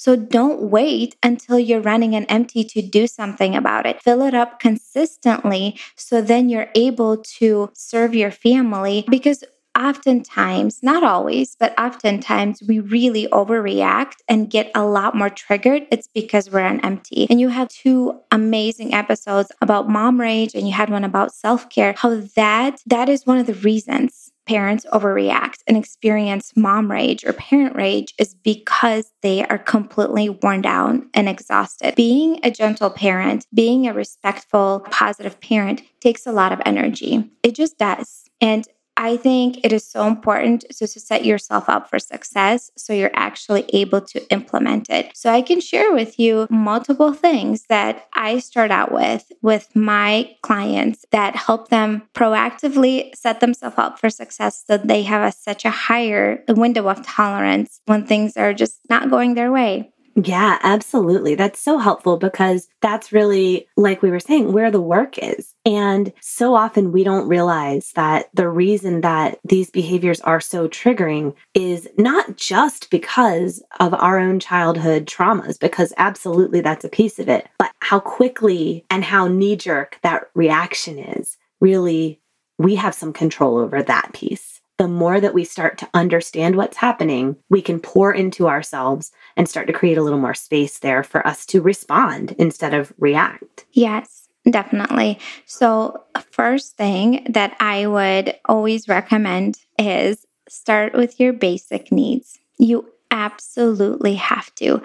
So 0.02 0.16
don't 0.16 0.72
wait 0.72 1.16
until 1.22 1.60
you're 1.60 1.80
running 1.80 2.16
an 2.16 2.26
empty 2.26 2.64
to 2.64 2.82
do 2.82 3.06
something 3.06 3.56
about 3.56 3.86
it. 3.86 4.02
Fill 4.02 4.24
it 4.24 4.34
up 4.34 4.60
consistently 4.60 5.80
so 5.96 6.24
then 6.24 6.50
you're 6.50 6.72
able 6.74 7.18
to 7.38 7.70
serve 7.76 8.16
your 8.16 8.32
family 8.32 9.06
because 9.12 9.44
oftentimes, 9.78 10.82
not 10.82 11.04
always, 11.04 11.56
but 11.60 11.80
oftentimes 11.80 12.64
we 12.68 12.80
really 12.80 13.28
overreact 13.28 14.16
and 14.28 14.50
get 14.50 14.72
a 14.74 14.84
lot 14.84 15.16
more 15.16 15.30
triggered. 15.30 15.84
It's 15.92 16.08
because 16.08 16.50
we're 16.50 16.62
on 16.62 16.80
empty. 16.82 17.28
And 17.30 17.40
you 17.40 17.50
have 17.50 17.70
two 17.70 18.20
amazing 18.32 18.96
episodes 18.96 19.52
about 19.62 19.88
mom 19.88 20.20
rage 20.20 20.56
and 20.56 20.68
you 20.68 20.74
had 20.74 20.90
one 20.90 21.04
about 21.04 21.34
self-care, 21.34 21.94
how 21.98 22.22
that 22.36 22.82
that 22.88 23.08
is 23.08 23.26
one 23.26 23.38
of 23.38 23.46
the 23.46 23.54
reasons 23.54 24.21
parents 24.46 24.86
overreact 24.92 25.60
and 25.68 25.78
experience 25.78 26.54
mom 26.56 26.92
rage 26.92 27.24
or 27.24 27.34
parent 27.34 27.76
rage 27.76 28.14
is 28.18 28.36
because 28.36 29.12
they 29.22 29.46
are 29.46 29.58
completely 29.58 30.30
worn 30.30 30.62
down 30.62 31.10
and 31.14 31.30
exhausted. 31.30 31.96
Being 31.96 32.40
a 32.44 32.52
gentle 32.52 32.90
parent, 32.90 33.46
being 33.54 33.88
a 33.88 33.94
respectful, 33.94 34.86
positive 34.92 35.40
parent 35.42 35.82
takes 36.00 36.26
a 36.26 36.32
lot 36.32 36.52
of 36.52 36.62
energy. 36.66 37.30
It 37.44 37.56
just 37.56 37.78
does. 37.78 38.26
And 38.40 38.68
I 38.98 39.18
think 39.18 39.60
it 39.64 39.74
is 39.74 39.88
so 39.88 40.06
important 40.08 40.62
to, 40.70 40.88
to 40.88 41.00
set 41.00 41.26
yourself 41.26 41.70
up 41.70 41.90
for 41.90 42.00
success 42.00 42.72
so 42.78 42.94
you're 42.94 43.12
actually 43.14 43.66
able 43.74 44.02
to 44.02 44.32
implement 44.32 44.90
it. 44.90 45.12
So 45.16 45.32
I 45.32 45.42
can 45.42 45.60
share 45.60 45.94
with 45.94 46.20
you 46.20 46.48
multiple 46.50 47.14
things 47.14 47.66
that 47.70 48.08
I 48.14 48.40
start 48.40 48.72
out 48.72 48.92
with 48.92 49.32
with 49.42 49.76
my 49.76 50.36
clients 50.42 51.06
that 51.12 51.36
help 51.36 51.70
them 51.70 52.04
proactively 52.14 53.16
set 53.16 53.40
themselves 53.40 53.78
up 53.78 54.00
for 54.00 54.10
success 54.10 54.64
so 54.68 54.78
they 54.78 55.04
have 55.04 55.28
a, 55.28 55.32
such 55.32 55.66
a 55.66 55.72
higher 55.72 56.44
window 56.48 56.88
of 56.88 57.06
tolerance 57.06 57.82
when 57.86 58.06
things 58.06 58.38
are 58.38 58.54
just 58.54 58.80
not 58.90 59.10
going 59.10 59.34
their 59.34 59.52
way. 59.52 59.92
Yeah, 60.16 60.58
absolutely. 60.62 61.36
That's 61.36 61.60
so 61.60 61.78
helpful 61.78 62.18
because 62.18 62.68
that's 62.82 63.14
really, 63.14 63.68
like 63.78 64.02
we 64.02 64.12
were 64.12 64.20
saying, 64.20 64.52
where 64.52 64.70
the 64.70 64.82
work 64.82 65.18
is. 65.18 65.54
And 65.66 66.12
so 66.20 66.54
often 66.54 66.92
we 66.92 67.06
don't 67.06 67.30
realize 67.30 67.94
that 67.96 68.30
the 68.34 68.50
reason 68.50 69.02
that 69.02 69.40
these 69.46 69.70
behaviors 69.70 70.20
are 70.22 70.42
so 70.42 70.68
triggering 70.68 71.34
is 71.54 71.88
not 71.98 72.36
just 72.36 72.90
because 72.90 73.64
of 73.80 73.94
our 73.94 74.20
own 74.20 74.42
childhood 74.42 75.06
traumas, 75.06 75.58
because 75.58 75.94
absolutely 75.98 76.60
that's 76.60 76.84
a 76.84 76.90
piece 76.90 77.18
of 77.18 77.30
it, 77.30 77.48
but 77.58 77.72
how 77.80 78.00
quickly 78.00 78.86
and 78.90 79.06
how 79.06 79.28
knee 79.28 79.56
jerk 79.56 79.98
that 80.04 80.30
reaction 80.34 81.00
is. 81.00 81.38
Really, 81.62 82.20
we 82.58 82.76
have 82.76 82.96
some 82.96 83.14
control 83.14 83.58
over 83.58 83.82
that 83.82 84.12
piece 84.14 84.61
the 84.82 84.88
more 84.88 85.22
that 85.22 85.36
we 85.36 85.44
start 85.44 85.78
to 85.78 85.88
understand 85.94 86.56
what's 86.56 86.78
happening, 86.78 87.36
we 87.50 87.62
can 87.62 87.80
pour 87.80 88.12
into 88.12 88.48
ourselves 88.48 89.12
and 89.38 89.48
start 89.48 89.68
to 89.68 89.74
create 89.74 89.96
a 89.96 90.02
little 90.02 90.18
more 90.18 90.34
space 90.34 90.80
there 90.80 91.04
for 91.04 91.26
us 91.28 91.46
to 91.46 91.62
respond 91.62 92.32
instead 92.40 92.74
of 92.74 92.92
react. 92.98 93.66
Yes. 93.74 94.28
Definitely. 94.50 95.20
So, 95.46 96.04
first 96.32 96.78
thing 96.78 97.28
that 97.30 97.56
I 97.60 97.86
would 97.86 98.34
always 98.46 98.88
recommend 98.88 99.60
is 99.78 100.26
start 100.50 100.96
with 100.96 101.20
your 101.20 101.32
basic 101.32 101.92
needs. 101.92 102.40
You 102.58 102.92
absolutely 103.12 104.16
have 104.16 104.54
to. 104.56 104.82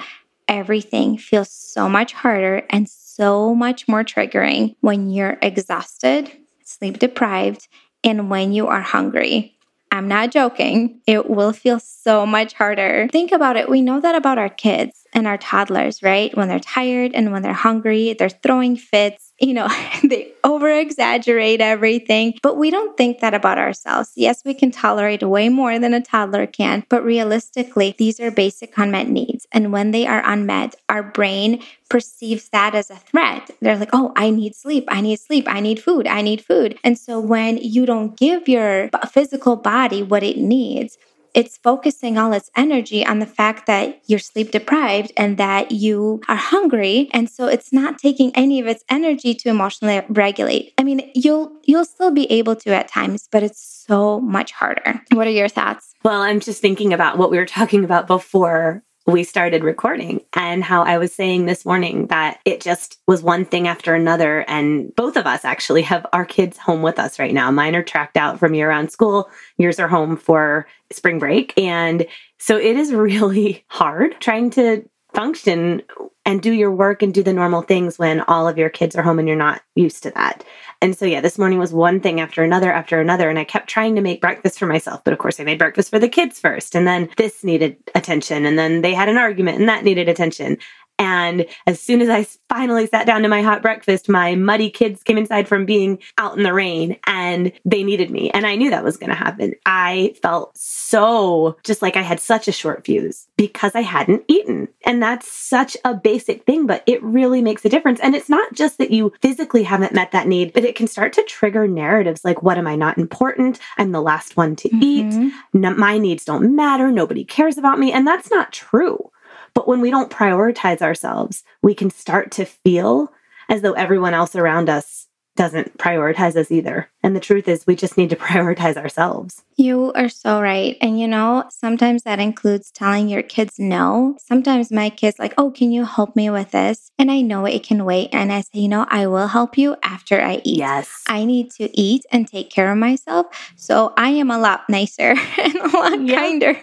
Everything 0.46 1.16
feels 1.16 1.50
so 1.50 1.88
much 1.88 2.12
harder 2.12 2.66
and 2.68 2.86
so 2.86 3.54
much 3.54 3.88
more 3.88 4.04
triggering 4.04 4.76
when 4.82 5.08
you're 5.08 5.38
exhausted, 5.40 6.30
sleep 6.62 6.98
deprived, 6.98 7.66
and 8.04 8.28
when 8.28 8.52
you 8.52 8.66
are 8.66 8.82
hungry. 8.82 9.55
I'm 9.90 10.08
not 10.08 10.30
joking. 10.30 11.00
It 11.06 11.30
will 11.30 11.52
feel 11.52 11.78
so 11.80 12.26
much 12.26 12.52
harder. 12.52 13.08
Think 13.10 13.32
about 13.32 13.56
it. 13.56 13.68
We 13.70 13.80
know 13.80 14.00
that 14.00 14.14
about 14.14 14.38
our 14.38 14.48
kids 14.48 15.05
and 15.16 15.26
our 15.26 15.38
toddlers, 15.38 16.02
right? 16.02 16.37
When 16.37 16.46
they're 16.46 16.61
tired 16.61 17.12
and 17.14 17.32
when 17.32 17.42
they're 17.42 17.52
hungry, 17.52 18.14
they're 18.16 18.28
throwing 18.28 18.76
fits 18.76 19.26
you 19.40 19.52
know, 19.52 19.68
they 20.04 20.32
over 20.44 20.70
exaggerate 20.70 21.61
everything, 21.61 22.35
but 22.42 22.56
we 22.56 22.70
don't 22.70 22.96
think 22.96 23.20
that 23.20 23.35
about 23.35 23.58
ourselves. 23.58 24.12
Yes, 24.14 24.42
we 24.44 24.54
can 24.54 24.70
tolerate 24.70 25.23
way 25.23 25.49
more 25.49 25.78
than 25.78 25.92
a 25.92 26.00
toddler 26.00 26.46
can, 26.46 26.85
but 26.88 27.04
realistically, 27.04 27.94
these 27.99 28.18
are 28.18 28.30
basic 28.30 28.76
unmet 28.78 29.08
needs. 29.08 29.46
And 29.52 29.73
when 29.73 29.90
they 29.90 30.06
are 30.06 30.23
unmet, 30.25 30.76
our 30.88 31.02
brain 31.02 31.62
perceives 31.90 32.49
that 32.49 32.75
as 32.75 32.90
a 32.90 32.96
threat. 32.96 33.50
They're 33.61 33.76
like, 33.76 33.90
oh, 33.92 34.12
I 34.16 34.30
need 34.30 34.54
sleep. 34.54 34.85
I 34.88 35.00
need 35.02 35.20
sleep. 35.20 35.46
I 35.49 35.61
need 35.61 35.82
food. 35.82 36.06
I 36.06 36.23
need 36.23 36.42
food. 36.42 36.78
And 36.82 36.99
so 36.99 37.20
when 37.20 37.58
you 37.58 37.85
don't 37.85 38.16
give 38.16 38.49
your 38.49 38.88
physical 39.11 39.56
body 39.56 40.02
what 40.02 40.23
it 40.23 40.38
needs, 40.38 40.96
it's 41.36 41.58
focusing 41.58 42.16
all 42.16 42.32
its 42.32 42.50
energy 42.56 43.04
on 43.04 43.18
the 43.18 43.26
fact 43.26 43.66
that 43.66 44.00
you're 44.06 44.18
sleep 44.18 44.50
deprived 44.50 45.12
and 45.18 45.36
that 45.36 45.70
you 45.70 46.22
are 46.28 46.34
hungry. 46.34 47.10
And 47.12 47.28
so 47.28 47.46
it's 47.46 47.74
not 47.74 47.98
taking 47.98 48.34
any 48.34 48.58
of 48.58 48.66
its 48.66 48.82
energy 48.88 49.34
to 49.34 49.50
emotionally 49.50 50.02
regulate. 50.08 50.72
I 50.78 50.82
mean 50.82 51.10
you'll 51.14 51.52
you'll 51.64 51.84
still 51.84 52.10
be 52.10 52.30
able 52.32 52.56
to 52.56 52.70
at 52.70 52.88
times 52.88 53.28
but 53.30 53.42
it's 53.42 53.84
so 53.86 54.18
much 54.20 54.52
harder. 54.52 55.02
What 55.12 55.26
are 55.26 55.30
your 55.30 55.48
thoughts? 55.48 55.92
Well 56.02 56.22
i'm 56.22 56.40
just 56.40 56.62
thinking 56.62 56.92
about 56.92 57.18
what 57.18 57.30
we 57.30 57.36
were 57.36 57.46
talking 57.46 57.84
about 57.84 58.06
before 58.06 58.82
we 59.06 59.22
started 59.22 59.62
recording 59.62 60.20
and 60.32 60.64
how 60.64 60.82
I 60.82 60.98
was 60.98 61.14
saying 61.14 61.46
this 61.46 61.64
morning 61.64 62.08
that 62.08 62.40
it 62.44 62.60
just 62.60 62.98
was 63.06 63.22
one 63.22 63.44
thing 63.44 63.68
after 63.68 63.94
another. 63.94 64.40
And 64.48 64.94
both 64.96 65.16
of 65.16 65.26
us 65.26 65.44
actually 65.44 65.82
have 65.82 66.04
our 66.12 66.25
kids 66.25 66.58
home 66.58 66.82
with 66.82 66.98
us 66.98 67.18
right 67.18 67.32
now. 67.32 67.50
Mine 67.52 67.76
are 67.76 67.84
tracked 67.84 68.16
out 68.16 68.38
from 68.38 68.54
year 68.54 68.68
round 68.68 68.90
school, 68.90 69.30
yours 69.58 69.78
are 69.78 69.88
home 69.88 70.16
for 70.16 70.66
spring 70.92 71.20
break. 71.20 71.56
And 71.56 72.06
so 72.38 72.56
it 72.56 72.76
is 72.76 72.92
really 72.92 73.64
hard 73.68 74.20
trying 74.20 74.50
to 74.50 74.88
function 75.16 75.82
and 76.26 76.42
do 76.42 76.52
your 76.52 76.70
work 76.70 77.02
and 77.02 77.14
do 77.14 77.23
the 77.23 77.32
normal 77.32 77.62
things 77.62 77.99
when 77.99 78.20
all 78.23 78.46
of 78.46 78.58
your 78.58 78.68
kids 78.68 78.94
are 78.94 79.02
home 79.02 79.18
and 79.18 79.26
you're 79.26 79.37
not 79.37 79.62
used 79.75 80.02
to 80.02 80.11
that. 80.11 80.44
And 80.82 80.94
so, 80.96 81.06
yeah, 81.06 81.23
this 81.23 81.38
morning 81.38 81.58
was 81.58 81.73
one 81.73 82.00
thing 82.00 82.20
after 82.20 82.42
another 82.42 82.70
after 82.70 83.00
another. 83.00 83.30
And 83.30 83.38
I 83.38 83.44
kept 83.44 83.70
trying 83.70 83.94
to 83.94 84.02
make 84.02 84.20
breakfast 84.20 84.58
for 84.58 84.66
myself. 84.66 85.02
But 85.04 85.14
of 85.14 85.18
course, 85.18 85.40
I 85.40 85.44
made 85.44 85.58
breakfast 85.58 85.88
for 85.88 85.99
the 85.99 86.08
kids 86.08 86.38
first. 86.38 86.75
And 86.75 86.87
then 86.87 87.08
this 87.16 87.42
needed 87.42 87.78
attention. 87.94 88.44
And 88.44 88.58
then 88.58 88.82
they 88.82 88.92
had 88.92 89.08
an 89.08 89.16
argument 89.16 89.58
and 89.58 89.70
that 89.70 89.85
needed 89.85 90.08
attention. 90.11 90.58
And 90.98 91.46
as 91.66 91.80
soon 91.80 92.00
as 92.00 92.08
I 92.08 92.26
finally 92.48 92.86
sat 92.86 93.06
down 93.06 93.22
to 93.22 93.28
my 93.28 93.42
hot 93.42 93.62
breakfast, 93.62 94.08
my 94.08 94.34
muddy 94.34 94.70
kids 94.70 95.02
came 95.02 95.18
inside 95.18 95.48
from 95.48 95.66
being 95.66 95.98
out 96.18 96.36
in 96.36 96.42
the 96.42 96.54
rain 96.54 96.98
and 97.06 97.52
they 97.64 97.82
needed 97.82 98.10
me. 98.10 98.30
And 98.30 98.46
I 98.46 98.56
knew 98.56 98.70
that 98.70 98.84
was 98.84 98.96
going 98.96 99.10
to 99.10 99.16
happen. 99.16 99.54
I 99.66 100.14
felt 100.22 100.56
so 100.56 101.56
just 101.64 101.82
like 101.82 101.96
I 101.96 102.02
had 102.02 102.20
such 102.20 102.48
a 102.48 102.52
short 102.52 102.84
fuse 102.84 103.28
because 103.36 103.74
I 103.74 103.82
hadn't 103.82 104.24
eaten. 104.28 104.68
And 104.84 105.02
that's 105.02 105.30
such 105.30 105.76
a 105.84 105.94
basic 105.94 106.44
thing, 106.44 106.66
but 106.66 106.82
it 106.86 107.02
really 107.02 107.42
makes 107.42 107.64
a 107.64 107.68
difference. 107.68 108.00
And 108.00 108.14
it's 108.14 108.28
not 108.28 108.54
just 108.54 108.78
that 108.78 108.90
you 108.90 109.12
physically 109.20 109.64
haven't 109.64 109.94
met 109.94 110.12
that 110.12 110.28
need, 110.28 110.52
but 110.52 110.64
it 110.64 110.76
can 110.76 110.86
start 110.86 111.12
to 111.14 111.22
trigger 111.24 111.68
narratives 111.68 112.24
like, 112.24 112.42
what 112.42 112.58
am 112.58 112.66
I 112.66 112.76
not 112.76 112.98
important? 112.98 113.58
I'm 113.76 113.92
the 113.92 114.00
last 114.00 114.36
one 114.36 114.56
to 114.56 114.68
mm-hmm. 114.68 114.82
eat. 114.82 115.32
No, 115.52 115.74
my 115.74 115.98
needs 115.98 116.24
don't 116.24 116.54
matter. 116.54 116.90
Nobody 116.90 117.24
cares 117.24 117.58
about 117.58 117.78
me. 117.78 117.92
And 117.92 118.06
that's 118.06 118.30
not 118.30 118.52
true. 118.52 119.10
But 119.56 119.66
when 119.66 119.80
we 119.80 119.90
don't 119.90 120.10
prioritize 120.10 120.82
ourselves, 120.82 121.42
we 121.62 121.75
can 121.75 121.88
start 121.88 122.30
to 122.32 122.44
feel 122.44 123.10
as 123.48 123.62
though 123.62 123.72
everyone 123.72 124.12
else 124.12 124.36
around 124.36 124.68
us 124.68 125.06
doesn't 125.34 125.78
prioritize 125.78 126.36
us 126.36 126.50
either. 126.50 126.90
And 127.06 127.14
the 127.14 127.20
truth 127.20 127.46
is, 127.46 127.64
we 127.68 127.76
just 127.76 127.96
need 127.96 128.10
to 128.10 128.16
prioritize 128.26 128.76
ourselves. 128.76 129.44
You 129.54 129.92
are 129.94 130.08
so 130.08 130.40
right. 130.40 130.76
And 130.80 131.00
you 131.00 131.06
know, 131.06 131.44
sometimes 131.50 132.02
that 132.02 132.18
includes 132.18 132.72
telling 132.72 133.08
your 133.08 133.22
kids 133.22 133.60
no. 133.60 134.16
Sometimes 134.18 134.72
my 134.72 134.90
kids 134.90 135.16
like, 135.16 135.32
"Oh, 135.38 135.52
can 135.52 135.70
you 135.70 135.84
help 135.84 136.16
me 136.16 136.28
with 136.30 136.50
this?" 136.50 136.90
And 136.98 137.10
I 137.12 137.20
know 137.20 137.46
it 137.46 137.62
can 137.62 137.84
wait, 137.84 138.10
and 138.12 138.32
I 138.32 138.40
say, 138.40 138.58
"You 138.58 138.68
know, 138.68 138.86
I 138.90 139.06
will 139.06 139.28
help 139.28 139.56
you 139.56 139.76
after 139.84 140.20
I 140.20 140.42
eat." 140.42 140.58
Yes. 140.58 141.04
I 141.06 141.25
need 141.25 141.52
to 141.52 141.70
eat 141.78 142.04
and 142.10 142.26
take 142.26 142.50
care 142.50 142.72
of 142.72 142.76
myself. 142.76 143.26
So 143.54 143.94
I 143.96 144.10
am 144.10 144.30
a 144.32 144.38
lot 144.38 144.68
nicer 144.68 145.14
and 145.38 145.54
a 145.54 145.68
lot 145.68 146.08
kinder 146.08 146.60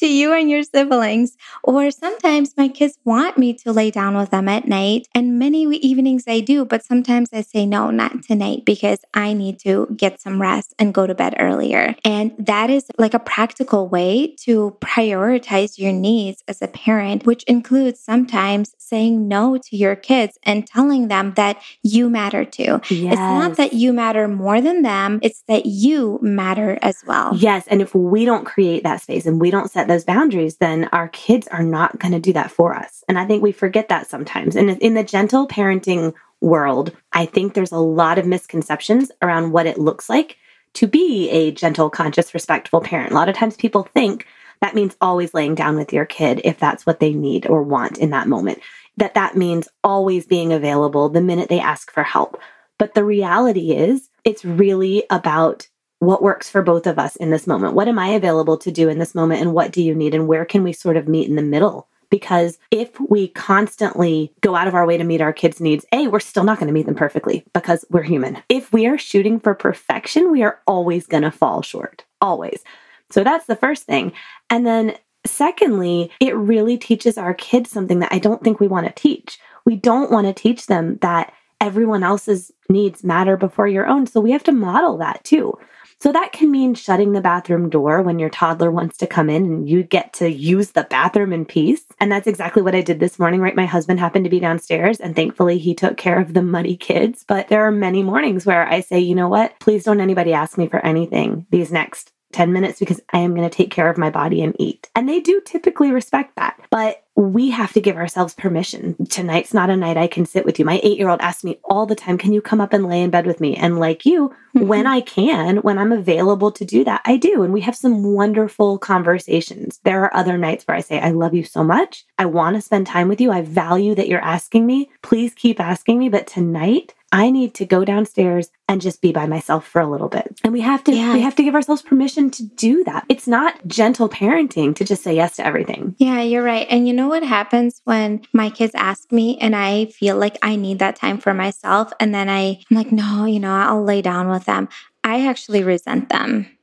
to 0.00 0.06
you 0.08 0.34
and 0.34 0.50
your 0.50 0.64
siblings. 0.64 1.36
Or 1.62 1.92
sometimes 1.92 2.56
my 2.56 2.66
kids 2.66 2.98
want 3.04 3.38
me 3.38 3.54
to 3.62 3.72
lay 3.72 3.92
down 3.92 4.16
with 4.16 4.30
them 4.30 4.48
at 4.48 4.66
night, 4.66 5.06
and 5.14 5.38
many 5.38 5.62
evenings 5.62 6.24
I 6.26 6.40
do, 6.40 6.64
but 6.64 6.84
sometimes 6.84 7.30
I 7.32 7.42
say 7.42 7.66
no, 7.66 7.90
not 7.92 8.24
tonight 8.24 8.64
because 8.66 8.98
I 9.14 9.32
need 9.32 9.60
to 9.60 9.75
get 9.96 10.20
some 10.20 10.40
rest 10.40 10.74
and 10.78 10.94
go 10.94 11.06
to 11.06 11.14
bed 11.14 11.34
earlier. 11.38 11.94
And 12.04 12.32
that 12.38 12.70
is 12.70 12.86
like 12.98 13.12
a 13.12 13.18
practical 13.18 13.88
way 13.88 14.34
to 14.40 14.76
prioritize 14.80 15.78
your 15.78 15.92
needs 15.92 16.42
as 16.48 16.62
a 16.62 16.68
parent, 16.68 17.26
which 17.26 17.42
includes 17.44 18.00
sometimes 18.00 18.74
saying 18.78 19.28
no 19.28 19.58
to 19.58 19.76
your 19.76 19.96
kids 19.96 20.38
and 20.44 20.66
telling 20.66 21.08
them 21.08 21.34
that 21.34 21.60
you 21.82 22.08
matter 22.08 22.44
too. 22.44 22.80
Yes. 22.88 23.12
It's 23.12 23.20
not 23.20 23.56
that 23.56 23.72
you 23.72 23.92
matter 23.92 24.28
more 24.28 24.60
than 24.60 24.82
them, 24.82 25.18
it's 25.22 25.42
that 25.48 25.66
you 25.66 26.18
matter 26.22 26.78
as 26.82 27.02
well. 27.06 27.36
Yes. 27.36 27.66
And 27.66 27.82
if 27.82 27.94
we 27.94 28.24
don't 28.24 28.44
create 28.44 28.84
that 28.84 29.02
space 29.02 29.26
and 29.26 29.40
we 29.40 29.50
don't 29.50 29.70
set 29.70 29.88
those 29.88 30.04
boundaries, 30.04 30.56
then 30.56 30.84
our 30.92 31.08
kids 31.08 31.48
are 31.48 31.62
not 31.62 31.98
going 31.98 32.12
to 32.12 32.20
do 32.20 32.32
that 32.32 32.50
for 32.50 32.74
us. 32.74 33.02
And 33.08 33.18
I 33.18 33.26
think 33.26 33.42
we 33.42 33.52
forget 33.52 33.88
that 33.88 34.06
sometimes. 34.06 34.56
And 34.56 34.70
in 34.70 34.94
the 34.94 35.04
gentle 35.04 35.48
parenting 35.48 36.14
world, 36.40 36.92
I 37.12 37.26
think 37.26 37.54
there's 37.54 37.72
a 37.72 37.78
lot 37.78 38.18
of 38.18 38.26
misconceptions 38.26 39.10
around 39.22 39.52
what 39.52 39.66
it 39.66 39.78
looks 39.78 40.08
like 40.08 40.36
to 40.74 40.86
be 40.86 41.30
a 41.30 41.50
gentle, 41.52 41.88
conscious, 41.88 42.34
respectful 42.34 42.80
parent. 42.80 43.12
A 43.12 43.14
lot 43.14 43.28
of 43.28 43.34
times 43.34 43.56
people 43.56 43.88
think 43.94 44.26
that 44.60 44.74
means 44.74 44.96
always 45.00 45.34
laying 45.34 45.54
down 45.54 45.76
with 45.76 45.92
your 45.92 46.04
kid 46.04 46.40
if 46.44 46.58
that's 46.58 46.86
what 46.86 47.00
they 47.00 47.12
need 47.12 47.46
or 47.46 47.62
want 47.62 47.98
in 47.98 48.10
that 48.10 48.28
moment. 48.28 48.60
That 48.96 49.14
that 49.14 49.36
means 49.36 49.68
always 49.84 50.26
being 50.26 50.52
available 50.52 51.08
the 51.08 51.20
minute 51.20 51.48
they 51.48 51.60
ask 51.60 51.90
for 51.90 52.02
help. 52.02 52.40
But 52.78 52.94
the 52.94 53.04
reality 53.04 53.72
is, 53.72 54.08
it's 54.24 54.44
really 54.44 55.04
about 55.10 55.68
what 55.98 56.22
works 56.22 56.50
for 56.50 56.62
both 56.62 56.86
of 56.86 56.98
us 56.98 57.16
in 57.16 57.30
this 57.30 57.46
moment. 57.46 57.74
What 57.74 57.88
am 57.88 57.98
I 57.98 58.08
available 58.08 58.58
to 58.58 58.70
do 58.70 58.88
in 58.88 58.98
this 58.98 59.14
moment? 59.14 59.40
And 59.40 59.54
what 59.54 59.72
do 59.72 59.82
you 59.82 59.94
need? 59.94 60.14
And 60.14 60.28
where 60.28 60.44
can 60.44 60.62
we 60.62 60.72
sort 60.72 60.96
of 60.96 61.08
meet 61.08 61.28
in 61.28 61.36
the 61.36 61.42
middle 61.42 61.88
because 62.10 62.58
if 62.70 62.98
we 63.00 63.28
constantly 63.28 64.32
go 64.40 64.54
out 64.54 64.68
of 64.68 64.74
our 64.74 64.86
way 64.86 64.96
to 64.96 65.04
meet 65.04 65.20
our 65.20 65.32
kids' 65.32 65.60
needs, 65.60 65.84
A, 65.92 66.08
we're 66.08 66.20
still 66.20 66.44
not 66.44 66.58
going 66.58 66.68
to 66.68 66.72
meet 66.72 66.86
them 66.86 66.94
perfectly 66.94 67.44
because 67.52 67.84
we're 67.90 68.02
human. 68.02 68.42
If 68.48 68.72
we 68.72 68.86
are 68.86 68.98
shooting 68.98 69.40
for 69.40 69.54
perfection, 69.54 70.30
we 70.30 70.42
are 70.42 70.60
always 70.66 71.06
going 71.06 71.22
to 71.22 71.30
fall 71.30 71.62
short, 71.62 72.04
always. 72.20 72.62
So 73.10 73.22
that's 73.22 73.46
the 73.46 73.56
first 73.56 73.84
thing. 73.84 74.12
And 74.50 74.66
then 74.66 74.96
secondly, 75.24 76.10
it 76.20 76.36
really 76.36 76.78
teaches 76.78 77.18
our 77.18 77.34
kids 77.34 77.70
something 77.70 78.00
that 78.00 78.12
I 78.12 78.18
don't 78.18 78.42
think 78.42 78.60
we 78.60 78.68
want 78.68 78.86
to 78.86 78.92
teach. 78.92 79.38
We 79.64 79.76
don't 79.76 80.10
want 80.10 80.26
to 80.26 80.32
teach 80.32 80.66
them 80.66 80.98
that 81.02 81.32
everyone 81.60 82.02
else's 82.02 82.52
needs 82.68 83.02
matter 83.02 83.36
before 83.36 83.66
your 83.66 83.86
own. 83.86 84.06
So 84.06 84.20
we 84.20 84.32
have 84.32 84.44
to 84.44 84.52
model 84.52 84.98
that 84.98 85.24
too. 85.24 85.58
So 86.00 86.12
that 86.12 86.32
can 86.32 86.50
mean 86.50 86.74
shutting 86.74 87.12
the 87.12 87.20
bathroom 87.20 87.70
door 87.70 88.02
when 88.02 88.18
your 88.18 88.28
toddler 88.28 88.70
wants 88.70 88.98
to 88.98 89.06
come 89.06 89.30
in 89.30 89.44
and 89.44 89.68
you 89.68 89.82
get 89.82 90.12
to 90.14 90.30
use 90.30 90.72
the 90.72 90.84
bathroom 90.84 91.32
in 91.32 91.46
peace. 91.46 91.84
And 91.98 92.12
that's 92.12 92.26
exactly 92.26 92.62
what 92.62 92.74
I 92.74 92.82
did 92.82 93.00
this 93.00 93.18
morning, 93.18 93.40
right? 93.40 93.56
My 93.56 93.66
husband 93.66 93.98
happened 93.98 94.24
to 94.24 94.30
be 94.30 94.40
downstairs 94.40 95.00
and 95.00 95.16
thankfully 95.16 95.58
he 95.58 95.74
took 95.74 95.96
care 95.96 96.20
of 96.20 96.34
the 96.34 96.42
muddy 96.42 96.76
kids. 96.76 97.24
But 97.26 97.48
there 97.48 97.66
are 97.66 97.72
many 97.72 98.02
mornings 98.02 98.44
where 98.44 98.68
I 98.68 98.80
say, 98.80 99.00
you 99.00 99.14
know 99.14 99.28
what? 99.28 99.58
Please 99.58 99.84
don't 99.84 100.00
anybody 100.00 100.32
ask 100.32 100.58
me 100.58 100.68
for 100.68 100.84
anything 100.84 101.46
these 101.50 101.72
next 101.72 102.12
10 102.36 102.52
minutes 102.52 102.78
because 102.78 103.00
I 103.14 103.20
am 103.20 103.34
going 103.34 103.48
to 103.48 103.56
take 103.56 103.70
care 103.70 103.88
of 103.88 103.96
my 103.96 104.10
body 104.10 104.42
and 104.42 104.54
eat. 104.58 104.90
And 104.94 105.08
they 105.08 105.20
do 105.20 105.40
typically 105.46 105.90
respect 105.90 106.36
that. 106.36 106.60
But 106.70 107.02
we 107.14 107.48
have 107.48 107.72
to 107.72 107.80
give 107.80 107.96
ourselves 107.96 108.34
permission. 108.34 108.94
Tonight's 109.06 109.54
not 109.54 109.70
a 109.70 109.76
night 109.76 109.96
I 109.96 110.06
can 110.06 110.26
sit 110.26 110.44
with 110.44 110.58
you. 110.58 110.66
My 110.66 110.78
eight 110.82 110.98
year 110.98 111.08
old 111.08 111.22
asks 111.22 111.44
me 111.44 111.58
all 111.64 111.86
the 111.86 111.94
time, 111.94 112.18
Can 112.18 112.34
you 112.34 112.42
come 112.42 112.60
up 112.60 112.74
and 112.74 112.86
lay 112.86 113.00
in 113.00 113.08
bed 113.08 113.24
with 113.24 113.40
me? 113.40 113.56
And 113.56 113.80
like 113.80 114.04
you, 114.04 114.28
mm-hmm. 114.54 114.66
when 114.66 114.86
I 114.86 115.00
can, 115.00 115.56
when 115.58 115.78
I'm 115.78 115.92
available 115.92 116.52
to 116.52 116.64
do 116.66 116.84
that, 116.84 117.00
I 117.06 117.16
do. 117.16 117.42
And 117.42 117.54
we 117.54 117.62
have 117.62 117.74
some 117.74 118.02
wonderful 118.12 118.76
conversations. 118.76 119.80
There 119.84 120.02
are 120.02 120.14
other 120.14 120.36
nights 120.36 120.68
where 120.68 120.76
I 120.76 120.80
say, 120.80 121.00
I 121.00 121.12
love 121.12 121.32
you 121.32 121.42
so 121.42 121.64
much. 121.64 122.04
I 122.18 122.26
want 122.26 122.56
to 122.56 122.60
spend 122.60 122.86
time 122.86 123.08
with 123.08 123.18
you. 123.22 123.32
I 123.32 123.40
value 123.40 123.94
that 123.94 124.08
you're 124.08 124.20
asking 124.20 124.66
me. 124.66 124.90
Please 125.00 125.32
keep 125.32 125.58
asking 125.58 125.98
me. 125.98 126.10
But 126.10 126.26
tonight, 126.26 126.92
I 127.16 127.30
need 127.30 127.54
to 127.54 127.64
go 127.64 127.82
downstairs 127.82 128.50
and 128.68 128.78
just 128.78 129.00
be 129.00 129.10
by 129.10 129.26
myself 129.26 129.66
for 129.66 129.80
a 129.80 129.86
little 129.86 130.10
bit. 130.10 130.38
And 130.44 130.52
we 130.52 130.60
have 130.60 130.84
to 130.84 130.92
yeah. 130.92 131.14
we 131.14 131.22
have 131.22 131.34
to 131.36 131.42
give 131.42 131.54
ourselves 131.54 131.80
permission 131.80 132.30
to 132.32 132.42
do 132.42 132.84
that. 132.84 133.06
It's 133.08 133.26
not 133.26 133.66
gentle 133.66 134.10
parenting 134.10 134.76
to 134.76 134.84
just 134.84 135.02
say 135.02 135.16
yes 135.16 135.36
to 135.36 135.46
everything. 135.46 135.94
Yeah, 135.96 136.20
you're 136.20 136.42
right. 136.42 136.66
And 136.68 136.86
you 136.86 136.92
know 136.92 137.08
what 137.08 137.22
happens 137.22 137.80
when 137.84 138.20
my 138.34 138.50
kids 138.50 138.74
ask 138.74 139.10
me 139.10 139.38
and 139.38 139.56
I 139.56 139.86
feel 139.86 140.18
like 140.18 140.36
I 140.42 140.56
need 140.56 140.78
that 140.80 140.96
time 140.96 141.16
for 141.16 141.32
myself 141.32 141.90
and 141.98 142.14
then 142.14 142.28
I, 142.28 142.60
I'm 142.70 142.76
like, 142.76 142.92
no, 142.92 143.24
you 143.24 143.40
know, 143.40 143.54
I'll 143.54 143.82
lay 143.82 144.02
down 144.02 144.28
with 144.28 144.44
them. 144.44 144.68
I 145.02 145.26
actually 145.26 145.62
resent 145.62 146.10
them. 146.10 146.55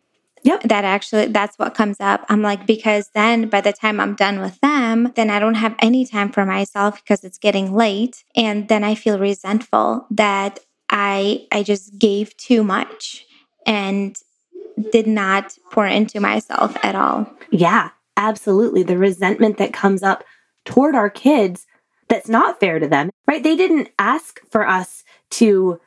Yep. 0.44 0.64
That 0.64 0.84
actually, 0.84 1.28
that's 1.28 1.58
what 1.58 1.74
comes 1.74 1.98
up. 2.00 2.26
I'm 2.30 2.42
like, 2.42 2.68
because 2.68 3.10
then 3.14 3.48
by 3.48 3.62
the 3.62 3.74
time 3.74 4.00
I'm 4.00 4.16
done 4.16 4.42
with 4.42 4.60
them, 4.60 5.12
then 5.16 5.30
I 5.30 5.40
don't 5.40 5.56
have 5.56 5.76
any 5.80 6.06
time 6.06 6.32
for 6.32 6.46
myself 6.46 7.02
because 7.02 7.24
it's 7.24 7.38
getting 7.38 7.74
late. 7.74 8.24
And 8.36 8.68
then 8.68 8.84
I 8.84 8.96
feel 8.96 9.20
resentful 9.20 10.06
that 10.12 10.60
I, 10.90 11.48
I 11.52 11.64
just 11.64 11.98
gave 11.98 12.36
too 12.38 12.64
much 12.64 13.26
and 13.66 14.18
did 14.92 15.08
not 15.08 15.58
pour 15.72 15.86
into 15.86 16.20
myself 16.20 16.76
at 16.84 16.96
all. 16.96 17.32
Yeah, 17.52 17.92
absolutely. 18.18 18.84
The 18.84 18.98
resentment 18.98 19.58
that 19.60 19.72
comes 19.72 20.04
up 20.04 20.24
toward 20.66 20.96
our 20.96 21.10
kids 21.10 21.66
that's 22.10 22.30
not 22.30 22.60
fair 22.60 22.80
to 22.80 22.88
them, 22.88 23.10
right? 23.28 23.42
They 23.42 23.56
didn't 23.56 23.90
ask 23.98 24.40
for 24.52 24.68
us 24.68 25.04
to 25.32 25.80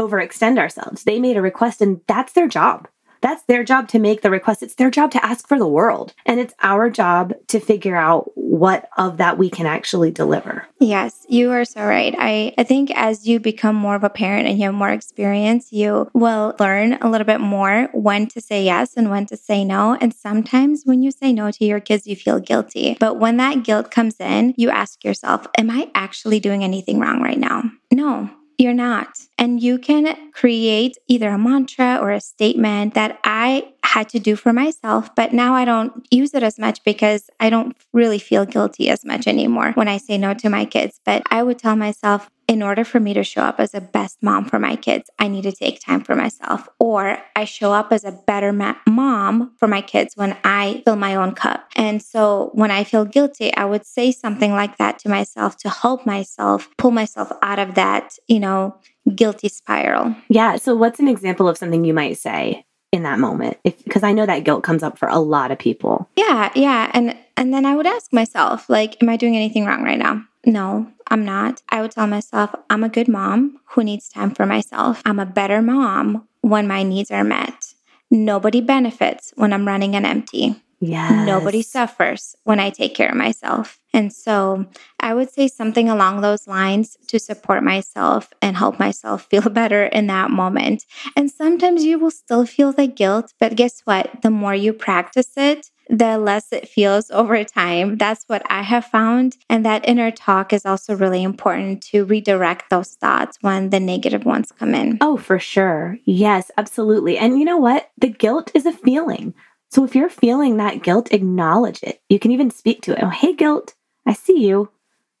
overextend 0.00 0.58
ourselves. 0.58 1.04
They 1.04 1.18
made 1.18 1.36
a 1.36 1.42
request 1.42 1.80
and 1.80 2.00
that's 2.06 2.32
their 2.32 2.48
job. 2.48 2.88
That's 3.24 3.42
their 3.44 3.64
job 3.64 3.88
to 3.88 3.98
make 3.98 4.20
the 4.20 4.30
request. 4.30 4.62
It's 4.62 4.74
their 4.74 4.90
job 4.90 5.10
to 5.12 5.24
ask 5.24 5.48
for 5.48 5.58
the 5.58 5.66
world. 5.66 6.12
And 6.26 6.38
it's 6.38 6.52
our 6.62 6.90
job 6.90 7.32
to 7.48 7.58
figure 7.58 7.96
out 7.96 8.30
what 8.34 8.90
of 8.98 9.16
that 9.16 9.38
we 9.38 9.48
can 9.48 9.64
actually 9.64 10.10
deliver. 10.10 10.68
Yes, 10.78 11.24
you 11.30 11.50
are 11.52 11.64
so 11.64 11.82
right. 11.86 12.14
I, 12.18 12.52
I 12.58 12.64
think 12.64 12.90
as 12.90 13.26
you 13.26 13.40
become 13.40 13.76
more 13.76 13.94
of 13.94 14.04
a 14.04 14.10
parent 14.10 14.46
and 14.46 14.58
you 14.58 14.66
have 14.66 14.74
more 14.74 14.90
experience, 14.90 15.72
you 15.72 16.10
will 16.12 16.54
learn 16.60 16.98
a 17.00 17.08
little 17.08 17.24
bit 17.24 17.40
more 17.40 17.88
when 17.94 18.26
to 18.26 18.42
say 18.42 18.62
yes 18.62 18.92
and 18.94 19.08
when 19.10 19.24
to 19.26 19.38
say 19.38 19.64
no. 19.64 19.96
And 20.02 20.12
sometimes 20.12 20.82
when 20.84 21.02
you 21.02 21.10
say 21.10 21.32
no 21.32 21.50
to 21.50 21.64
your 21.64 21.80
kids, 21.80 22.06
you 22.06 22.16
feel 22.16 22.40
guilty. 22.40 22.98
But 23.00 23.18
when 23.18 23.38
that 23.38 23.62
guilt 23.62 23.90
comes 23.90 24.20
in, 24.20 24.52
you 24.58 24.68
ask 24.68 25.02
yourself, 25.02 25.46
Am 25.56 25.70
I 25.70 25.90
actually 25.94 26.40
doing 26.40 26.62
anything 26.62 27.00
wrong 27.00 27.22
right 27.22 27.38
now? 27.38 27.70
No, 27.90 28.28
you're 28.58 28.74
not. 28.74 29.08
And 29.38 29.62
you 29.62 29.78
can 29.78 30.32
create 30.32 30.96
either 31.08 31.28
a 31.30 31.38
mantra 31.38 31.98
or 32.00 32.10
a 32.10 32.20
statement 32.20 32.94
that 32.94 33.18
I 33.24 33.72
had 33.84 34.08
to 34.10 34.18
do 34.18 34.36
for 34.36 34.52
myself, 34.52 35.14
but 35.14 35.32
now 35.32 35.54
I 35.54 35.64
don't 35.64 36.06
use 36.10 36.34
it 36.34 36.42
as 36.42 36.58
much 36.58 36.82
because 36.84 37.30
I 37.40 37.50
don't 37.50 37.76
really 37.92 38.18
feel 38.18 38.44
guilty 38.44 38.88
as 38.90 39.04
much 39.04 39.26
anymore 39.26 39.72
when 39.72 39.88
I 39.88 39.98
say 39.98 40.18
no 40.18 40.34
to 40.34 40.48
my 40.48 40.64
kids. 40.64 41.00
But 41.04 41.22
I 41.30 41.42
would 41.42 41.58
tell 41.58 41.76
myself, 41.76 42.28
in 42.46 42.62
order 42.62 42.84
for 42.84 43.00
me 43.00 43.14
to 43.14 43.24
show 43.24 43.42
up 43.42 43.58
as 43.58 43.74
a 43.74 43.80
best 43.80 44.18
mom 44.22 44.44
for 44.44 44.58
my 44.58 44.76
kids, 44.76 45.10
I 45.18 45.28
need 45.28 45.42
to 45.42 45.52
take 45.52 45.80
time 45.80 46.02
for 46.02 46.14
myself. 46.14 46.68
Or 46.78 47.18
I 47.34 47.44
show 47.44 47.72
up 47.72 47.92
as 47.92 48.04
a 48.04 48.12
better 48.12 48.52
ma- 48.52 48.76
mom 48.86 49.52
for 49.58 49.66
my 49.66 49.80
kids 49.80 50.16
when 50.16 50.36
I 50.44 50.82
fill 50.84 50.96
my 50.96 51.14
own 51.14 51.32
cup. 51.34 51.68
And 51.76 52.02
so 52.02 52.50
when 52.54 52.70
I 52.70 52.84
feel 52.84 53.04
guilty, 53.04 53.54
I 53.54 53.64
would 53.64 53.86
say 53.86 54.12
something 54.12 54.52
like 54.52 54.76
that 54.78 54.98
to 55.00 55.08
myself 55.08 55.56
to 55.58 55.70
help 55.70 56.06
myself 56.06 56.68
pull 56.76 56.90
myself 56.90 57.32
out 57.42 57.58
of 57.58 57.74
that, 57.74 58.16
you 58.28 58.40
know, 58.40 58.76
guilty 59.14 59.48
spiral. 59.48 60.14
Yeah. 60.28 60.56
So 60.56 60.74
what's 60.74 61.00
an 61.00 61.08
example 61.08 61.48
of 61.48 61.58
something 61.58 61.84
you 61.84 61.94
might 61.94 62.18
say? 62.18 62.64
In 62.94 63.02
that 63.02 63.18
moment 63.18 63.56
because 63.64 64.02
i 64.02 64.12
know 64.12 64.26
that 64.26 64.44
guilt 64.44 64.62
comes 64.62 64.82
up 64.82 64.96
for 64.96 65.08
a 65.08 65.18
lot 65.18 65.50
of 65.50 65.58
people 65.58 66.08
yeah 66.16 66.50
yeah 66.54 66.90
and 66.94 67.16
and 67.36 67.52
then 67.52 67.64
i 67.66 67.74
would 67.76 67.86
ask 67.86 68.12
myself 68.12 68.68
like 68.68 68.90
am 69.02 69.08
i 69.08 69.16
doing 69.16 69.36
anything 69.36 69.64
wrong 69.66 69.82
right 69.82 69.98
now 69.98 70.14
No, 70.46 70.68
I'm 71.08 71.24
not. 71.24 71.62
I 71.70 71.80
would 71.80 71.92
tell 71.96 72.06
myself, 72.06 72.50
I'm 72.68 72.84
a 72.84 72.94
good 72.96 73.08
mom 73.08 73.60
who 73.72 73.82
needs 73.82 74.10
time 74.10 74.30
for 74.36 74.44
myself. 74.46 75.00
I'm 75.08 75.18
a 75.18 75.24
better 75.38 75.62
mom 75.62 76.28
when 76.42 76.68
my 76.68 76.82
needs 76.82 77.10
are 77.10 77.24
met. 77.24 77.72
Nobody 78.10 78.60
benefits 78.60 79.32
when 79.40 79.52
I'm 79.54 79.66
running 79.66 79.96
an 79.96 80.04
empty. 80.04 80.44
Yes. 80.80 81.26
Nobody 81.26 81.62
suffers 81.62 82.36
when 82.44 82.60
I 82.60 82.70
take 82.70 82.94
care 82.94 83.10
of 83.10 83.16
myself. 83.16 83.80
And 83.92 84.12
so 84.12 84.66
I 84.98 85.14
would 85.14 85.30
say 85.30 85.48
something 85.48 85.88
along 85.88 86.20
those 86.20 86.48
lines 86.48 86.96
to 87.08 87.18
support 87.18 87.62
myself 87.62 88.32
and 88.42 88.56
help 88.56 88.78
myself 88.78 89.26
feel 89.30 89.48
better 89.48 89.84
in 89.84 90.08
that 90.08 90.30
moment. 90.30 90.84
And 91.16 91.30
sometimes 91.30 91.84
you 91.84 91.98
will 91.98 92.10
still 92.10 92.44
feel 92.44 92.72
the 92.72 92.86
guilt, 92.86 93.32
but 93.38 93.56
guess 93.56 93.80
what? 93.84 94.22
The 94.22 94.30
more 94.30 94.54
you 94.54 94.72
practice 94.72 95.32
it, 95.36 95.70
the 95.88 96.18
less 96.18 96.52
it 96.52 96.68
feels 96.68 97.10
over 97.10 97.44
time. 97.44 97.98
That's 97.98 98.24
what 98.26 98.42
I 98.50 98.62
have 98.62 98.86
found. 98.86 99.36
And 99.50 99.64
that 99.64 99.86
inner 99.86 100.10
talk 100.10 100.52
is 100.52 100.64
also 100.64 100.96
really 100.96 101.22
important 101.22 101.82
to 101.84 102.04
redirect 102.04 102.70
those 102.70 102.94
thoughts 102.94 103.38
when 103.42 103.70
the 103.70 103.80
negative 103.80 104.24
ones 104.24 104.50
come 104.50 104.74
in. 104.74 104.98
Oh, 105.00 105.16
for 105.16 105.38
sure. 105.38 105.98
Yes, 106.04 106.50
absolutely. 106.56 107.18
And 107.18 107.38
you 107.38 107.44
know 107.44 107.58
what? 107.58 107.90
The 107.98 108.08
guilt 108.08 108.50
is 108.54 108.66
a 108.66 108.72
feeling. 108.72 109.34
So 109.70 109.84
if 109.84 109.94
you're 109.94 110.08
feeling 110.08 110.56
that 110.56 110.82
guilt, 110.82 111.12
acknowledge 111.12 111.82
it. 111.82 112.00
You 112.08 112.18
can 112.18 112.30
even 112.30 112.50
speak 112.50 112.82
to 112.82 112.92
it. 112.92 113.02
Oh, 113.02 113.08
hey, 113.08 113.34
guilt, 113.34 113.74
I 114.06 114.12
see 114.12 114.46
you. 114.46 114.70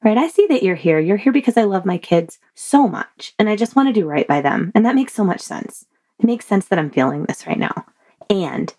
Right? 0.02 0.18
I 0.18 0.28
see 0.28 0.46
that 0.48 0.62
you're 0.62 0.74
here. 0.74 0.98
You're 0.98 1.16
here 1.16 1.32
because 1.32 1.56
I 1.56 1.64
love 1.64 1.86
my 1.86 1.96
kids 1.96 2.38
so 2.54 2.86
much 2.86 3.32
and 3.38 3.48
I 3.48 3.56
just 3.56 3.74
want 3.74 3.88
to 3.88 4.00
do 4.00 4.06
right 4.06 4.28
by 4.28 4.42
them. 4.42 4.70
And 4.74 4.84
that 4.84 4.94
makes 4.94 5.14
so 5.14 5.24
much 5.24 5.40
sense. 5.40 5.86
It 6.18 6.26
makes 6.26 6.44
sense 6.44 6.68
that 6.68 6.78
I'm 6.78 6.90
feeling 6.90 7.24
this 7.24 7.46
right 7.46 7.58
now. 7.58 7.86
And 8.28 8.74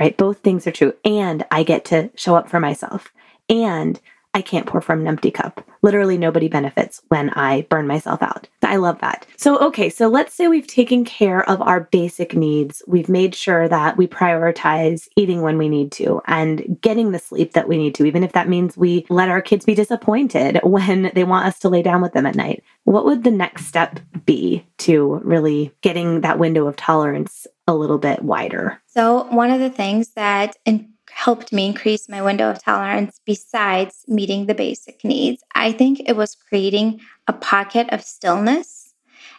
right? 0.00 0.16
Both 0.16 0.38
things 0.38 0.66
are 0.66 0.72
true. 0.72 0.94
And 1.04 1.44
I 1.50 1.62
get 1.62 1.84
to 1.86 2.10
show 2.16 2.34
up 2.34 2.48
for 2.48 2.58
myself. 2.58 3.12
And 3.48 4.00
I 4.32 4.42
can't 4.42 4.66
pour 4.66 4.80
from 4.80 5.00
an 5.00 5.06
empty 5.06 5.30
cup. 5.30 5.64
Literally, 5.82 6.18
nobody 6.18 6.48
benefits 6.48 7.00
when 7.08 7.30
I 7.30 7.62
burn 7.62 7.86
myself 7.86 8.22
out. 8.22 8.48
I 8.62 8.76
love 8.76 9.00
that. 9.00 9.26
So, 9.36 9.58
okay, 9.58 9.90
so 9.90 10.06
let's 10.06 10.32
say 10.32 10.46
we've 10.46 10.66
taken 10.66 11.04
care 11.04 11.48
of 11.48 11.60
our 11.60 11.80
basic 11.80 12.36
needs. 12.36 12.82
We've 12.86 13.08
made 13.08 13.34
sure 13.34 13.68
that 13.68 13.96
we 13.96 14.06
prioritize 14.06 15.08
eating 15.16 15.42
when 15.42 15.58
we 15.58 15.68
need 15.68 15.90
to 15.92 16.20
and 16.26 16.78
getting 16.80 17.10
the 17.10 17.18
sleep 17.18 17.54
that 17.54 17.66
we 17.66 17.76
need 17.76 17.94
to, 17.96 18.04
even 18.04 18.22
if 18.22 18.32
that 18.32 18.48
means 18.48 18.76
we 18.76 19.06
let 19.08 19.28
our 19.28 19.42
kids 19.42 19.64
be 19.64 19.74
disappointed 19.74 20.60
when 20.64 21.10
they 21.14 21.24
want 21.24 21.46
us 21.46 21.58
to 21.60 21.68
lay 21.68 21.82
down 21.82 22.00
with 22.00 22.12
them 22.12 22.26
at 22.26 22.36
night. 22.36 22.62
What 22.84 23.04
would 23.04 23.24
the 23.24 23.30
next 23.30 23.66
step 23.66 23.98
be 24.24 24.64
to 24.78 25.20
really 25.24 25.72
getting 25.82 26.20
that 26.20 26.38
window 26.38 26.66
of 26.66 26.76
tolerance 26.76 27.46
a 27.66 27.74
little 27.74 27.98
bit 27.98 28.22
wider? 28.22 28.80
So, 28.86 29.24
one 29.30 29.50
of 29.50 29.58
the 29.60 29.70
things 29.70 30.10
that 30.10 30.56
in 30.64 30.90
helped 31.10 31.52
me 31.52 31.66
increase 31.66 32.08
my 32.08 32.22
window 32.22 32.50
of 32.50 32.62
tolerance 32.62 33.20
besides 33.24 34.04
meeting 34.08 34.46
the 34.46 34.54
basic 34.54 35.04
needs. 35.04 35.42
I 35.54 35.72
think 35.72 36.00
it 36.06 36.16
was 36.16 36.34
creating 36.34 37.00
a 37.26 37.32
pocket 37.32 37.88
of 37.90 38.02
stillness 38.02 38.94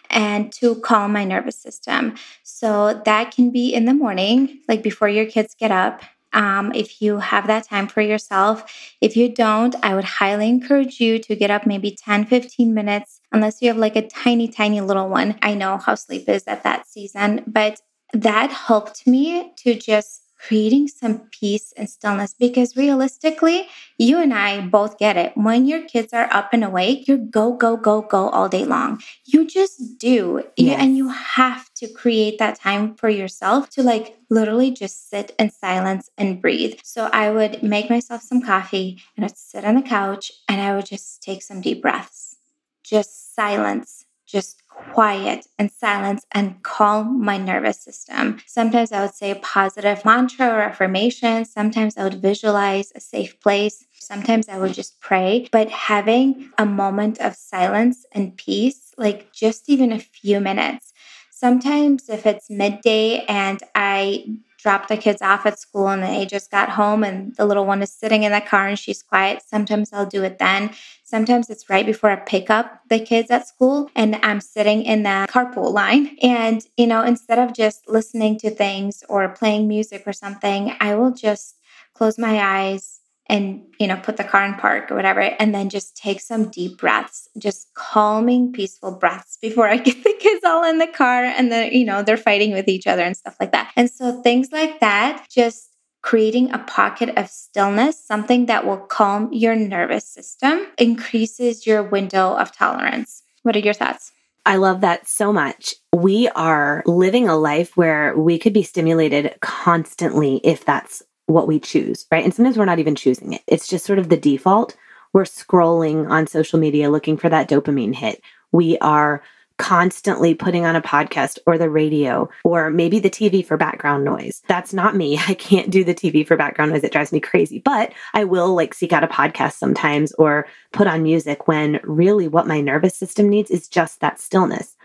and 0.10 0.52
to 0.54 0.76
calm 0.76 1.14
my 1.14 1.24
nervous 1.24 1.58
system. 1.58 2.16
So 2.44 3.02
that 3.06 3.32
can 3.32 3.52
be 3.52 3.74
in 3.74 3.86
the 3.86 3.94
morning, 3.94 4.60
like 4.68 4.84
before 4.84 5.10
your 5.10 5.26
kids 5.26 5.56
get 5.58 5.72
up. 5.72 6.02
Um, 6.34 6.72
if 6.74 7.02
you 7.02 7.18
have 7.20 7.48
that 7.48 7.68
time 7.68 7.90
for 7.90 8.00
yourself. 8.00 8.64
If 9.02 9.18
you 9.18 9.28
don't, 9.28 9.76
I 9.84 9.96
would 9.96 10.06
highly 10.06 10.48
encourage 10.48 11.02
you 11.02 11.20
to 11.20 11.36
get 11.36 11.52
up 11.52 11.66
maybe 11.66 11.92
10, 11.92 12.26
15 12.26 12.74
minutes, 12.74 13.20
unless 13.34 13.62
you 13.62 13.68
have 13.68 13.76
like 13.76 13.98
a 13.98 14.08
tiny, 14.08 14.48
tiny 14.48 14.80
little 14.80 15.10
one. 15.10 15.38
I 15.42 15.56
know 15.56 15.78
how 15.78 15.96
sleep 15.96 16.30
is 16.30 16.46
at 16.48 16.64
that 16.64 16.88
season, 16.88 17.44
but 17.48 17.82
that 18.14 18.50
helped 18.52 19.06
me 19.06 19.52
to 19.58 19.76
just 19.76 20.21
creating 20.48 20.88
some 20.88 21.20
peace 21.32 21.74
and 21.78 21.90
stillness 21.90 22.34
because 22.34 22.76
realistically, 22.76 23.68
you 23.98 24.18
and 24.18 24.34
I 24.34 24.62
both 24.62 24.98
get 24.98 25.16
it. 25.16 25.34
When 25.36 25.66
your 25.66 25.84
kids 25.84 26.14
are 26.14 26.28
up 26.32 26.50
and 26.52 26.64
awake, 26.64 27.08
you're 27.08 27.18
go, 27.18 27.54
go, 27.54 27.78
go, 27.78 28.02
go 28.02 28.30
all 28.30 28.50
day 28.50 28.66
long. 28.66 29.02
You 29.26 29.46
just 29.46 30.00
do. 30.00 30.44
Yes. 30.58 30.82
And 30.82 30.98
you 30.98 31.10
have 31.10 31.72
to 31.76 31.88
create 31.88 32.40
that 32.40 32.60
time 32.60 32.96
for 32.96 33.10
yourself 33.10 33.70
to 33.72 33.84
like 33.84 34.18
literally 34.30 34.72
just 34.72 35.10
sit 35.10 35.36
in 35.38 35.52
silence 35.52 36.10
and 36.18 36.42
breathe. 36.42 36.80
So 36.84 37.10
I 37.14 37.30
would 37.30 37.62
make 37.62 37.90
myself 37.90 38.22
some 38.22 38.42
coffee 38.42 39.00
and 39.16 39.26
I'd 39.26 39.38
sit 39.38 39.64
on 39.64 39.76
the 39.76 39.82
couch 39.82 40.32
and 40.50 40.60
I 40.60 40.76
would 40.76 40.86
just 40.86 41.22
take 41.22 41.44
some 41.44 41.62
deep 41.62 41.82
breaths. 41.82 42.38
Just 42.84 43.36
silence, 43.36 44.06
just 44.26 44.61
quiet 44.94 45.48
and 45.58 45.72
silence 45.72 46.26
and 46.32 46.62
calm 46.64 47.24
my 47.24 47.38
nervous 47.38 47.82
system. 47.82 48.40
Sometimes 48.46 48.92
I 48.92 49.02
would 49.02 49.14
say 49.14 49.32
a 49.32 49.36
positive 49.36 50.04
mantra 50.04 50.48
or 50.48 50.62
affirmation. 50.62 51.46
Sometimes 51.46 51.98
I 51.98 52.04
would 52.04 52.22
visualize 52.22 52.92
a 52.96 53.00
safe 53.00 53.40
place. 53.40 53.86
Sometimes 54.00 54.50
I 54.50 54.58
would 54.58 54.74
just 54.74 55.00
pray. 55.00 55.48
But 55.52 55.70
having 55.70 56.50
a 56.58 56.66
moment 56.66 57.20
of 57.20 57.36
silence 57.36 58.06
and 58.12 58.36
peace, 58.36 58.94
like 58.98 59.32
just 59.32 59.70
even 59.70 59.92
a 59.92 60.00
few 60.00 60.40
minutes. 60.40 60.94
Sometimes 61.32 62.10
if 62.10 62.26
it's 62.26 62.50
midday 62.50 63.26
and 63.26 63.62
I 63.74 64.26
drop 64.62 64.88
the 64.88 64.98
kids 64.98 65.22
off 65.22 65.46
at 65.46 65.60
school 65.60 65.88
and 65.88 66.04
they 66.04 66.26
just 66.26 66.52
got 66.52 66.70
home 66.70 67.04
and 67.04 67.36
the 67.36 67.46
little 67.46 67.66
one 67.66 67.82
is 67.82 67.92
sitting 67.92 68.24
in 68.24 68.32
the 68.32 68.42
car 68.42 68.68
and 68.68 68.80
she's 68.80 69.02
quiet. 69.02 69.42
Sometimes 69.46 69.92
I'll 69.92 70.06
do 70.06 70.24
it 70.24 70.40
then. 70.40 70.72
Sometimes 71.04 71.50
it's 71.50 71.70
right 71.70 71.86
before 71.86 72.10
I 72.10 72.16
pick 72.16 72.50
up 72.50 72.82
the 72.90 73.00
kids 73.00 73.30
at 73.32 73.48
school 73.48 73.90
and 73.96 74.18
I'm 74.24 74.40
sitting 74.40 74.84
in 74.84 75.04
the 75.04 75.28
carpool 75.30 75.74
line. 75.74 76.18
And, 76.22 76.66
you 76.78 76.88
know, 76.88 77.04
instead 77.04 77.40
of 77.40 77.54
just 77.54 77.90
listening 77.90 78.40
to 78.40 78.50
things 78.50 79.04
or 79.10 79.28
playing 79.30 79.68
music 79.68 80.04
or 80.06 80.14
something, 80.14 80.74
I 80.80 80.96
will 80.96 81.12
just 81.12 81.58
close 81.94 82.18
my 82.18 82.40
eyes 82.40 83.01
and 83.32 83.64
you 83.80 83.88
know 83.88 83.96
put 84.04 84.18
the 84.18 84.24
car 84.24 84.46
in 84.46 84.54
park 84.54 84.92
or 84.92 84.96
whatever 84.96 85.22
and 85.22 85.56
then 85.56 85.70
just 85.70 85.98
take 85.98 86.22
some 86.22 86.50
deep 86.52 86.78
breaths 86.78 87.28
just 87.40 87.74
calming 87.74 88.52
peaceful 88.52 88.92
breaths 88.92 89.40
before 89.42 89.68
i 89.68 89.78
get 89.88 90.04
the 90.04 90.14
kids 90.20 90.42
all 90.46 90.64
in 90.64 90.78
the 90.78 90.88
car 90.88 91.24
and 91.24 91.52
then 91.52 91.72
you 91.72 91.86
know 91.86 92.04
they're 92.04 92.18
fighting 92.18 92.54
with 92.54 92.68
each 92.68 92.88
other 92.88 93.02
and 93.02 93.18
stuff 93.18 93.36
like 93.40 93.52
that. 93.52 93.72
And 93.76 93.90
so 93.90 94.22
things 94.22 94.52
like 94.52 94.80
that 94.80 95.28
just 95.30 95.70
creating 96.02 96.52
a 96.52 96.60
pocket 96.60 97.10
of 97.18 97.30
stillness 97.30 98.04
something 98.04 98.48
that 98.48 98.66
will 98.66 98.78
calm 98.78 99.32
your 99.32 99.56
nervous 99.56 100.08
system 100.08 100.66
increases 100.78 101.68
your 101.68 101.84
window 101.84 102.34
of 102.36 102.56
tolerance. 102.56 103.24
What 103.44 103.56
are 103.56 103.60
your 103.60 103.74
thoughts? 103.74 104.12
I 104.44 104.56
love 104.56 104.82
that 104.82 105.08
so 105.08 105.32
much. 105.32 105.76
We 105.94 106.28
are 106.30 106.82
living 106.88 107.28
a 107.28 107.38
life 107.38 107.78
where 107.78 108.18
we 108.18 108.40
could 108.40 108.54
be 108.54 108.64
stimulated 108.64 109.36
constantly 109.42 110.42
if 110.44 110.66
that's 110.66 111.04
what 111.32 111.48
we 111.48 111.60
choose, 111.60 112.06
right? 112.12 112.24
And 112.24 112.34
sometimes 112.34 112.58
we're 112.58 112.66
not 112.66 112.80
even 112.80 112.96
choosing 112.96 113.34
it. 113.34 113.42
It's 113.48 113.68
just 113.68 113.86
sort 113.86 114.00
of 114.00 114.10
the 114.10 114.18
default. 114.18 114.76
We're 115.14 115.24
scrolling 115.24 116.10
on 116.10 116.28
social 116.28 116.60
media 116.60 116.90
looking 116.90 117.18
for 117.18 117.30
that 117.30 117.50
dopamine 117.50 117.96
hit. 117.96 118.22
We 118.52 118.78
are 118.80 119.22
constantly 119.62 120.34
putting 120.34 120.66
on 120.66 120.76
a 120.76 120.82
podcast 120.82 121.38
or 121.46 121.56
the 121.56 121.70
radio 121.70 122.28
or 122.44 122.72
maybe 122.72 123.00
the 123.00 123.12
TV 123.12 123.46
for 123.46 123.58
background 123.58 124.04
noise. 124.04 124.42
That's 124.48 124.74
not 124.74 124.96
me. 124.96 125.20
I 125.28 125.36
can't 125.36 125.70
do 125.70 125.84
the 125.84 125.94
TV 125.94 126.26
for 126.26 126.36
background 126.36 126.72
noise. 126.72 126.84
It 126.84 126.92
drives 126.92 127.12
me 127.12 127.20
crazy. 127.20 127.60
But 127.60 127.94
I 128.14 128.24
will 128.24 128.56
like 128.56 128.74
seek 128.74 128.92
out 128.92 129.04
a 129.04 129.08
podcast 129.08 129.54
sometimes 129.54 130.14
or 130.14 130.48
put 130.72 130.88
on 130.88 131.04
music 131.04 131.48
when 131.48 131.80
really 131.84 132.28
what 132.28 132.48
my 132.48 132.60
nervous 132.60 132.96
system 132.96 133.30
needs 133.30 133.52
is 133.52 133.68
just 133.68 134.00
that 134.00 134.20
stillness. 134.20 134.76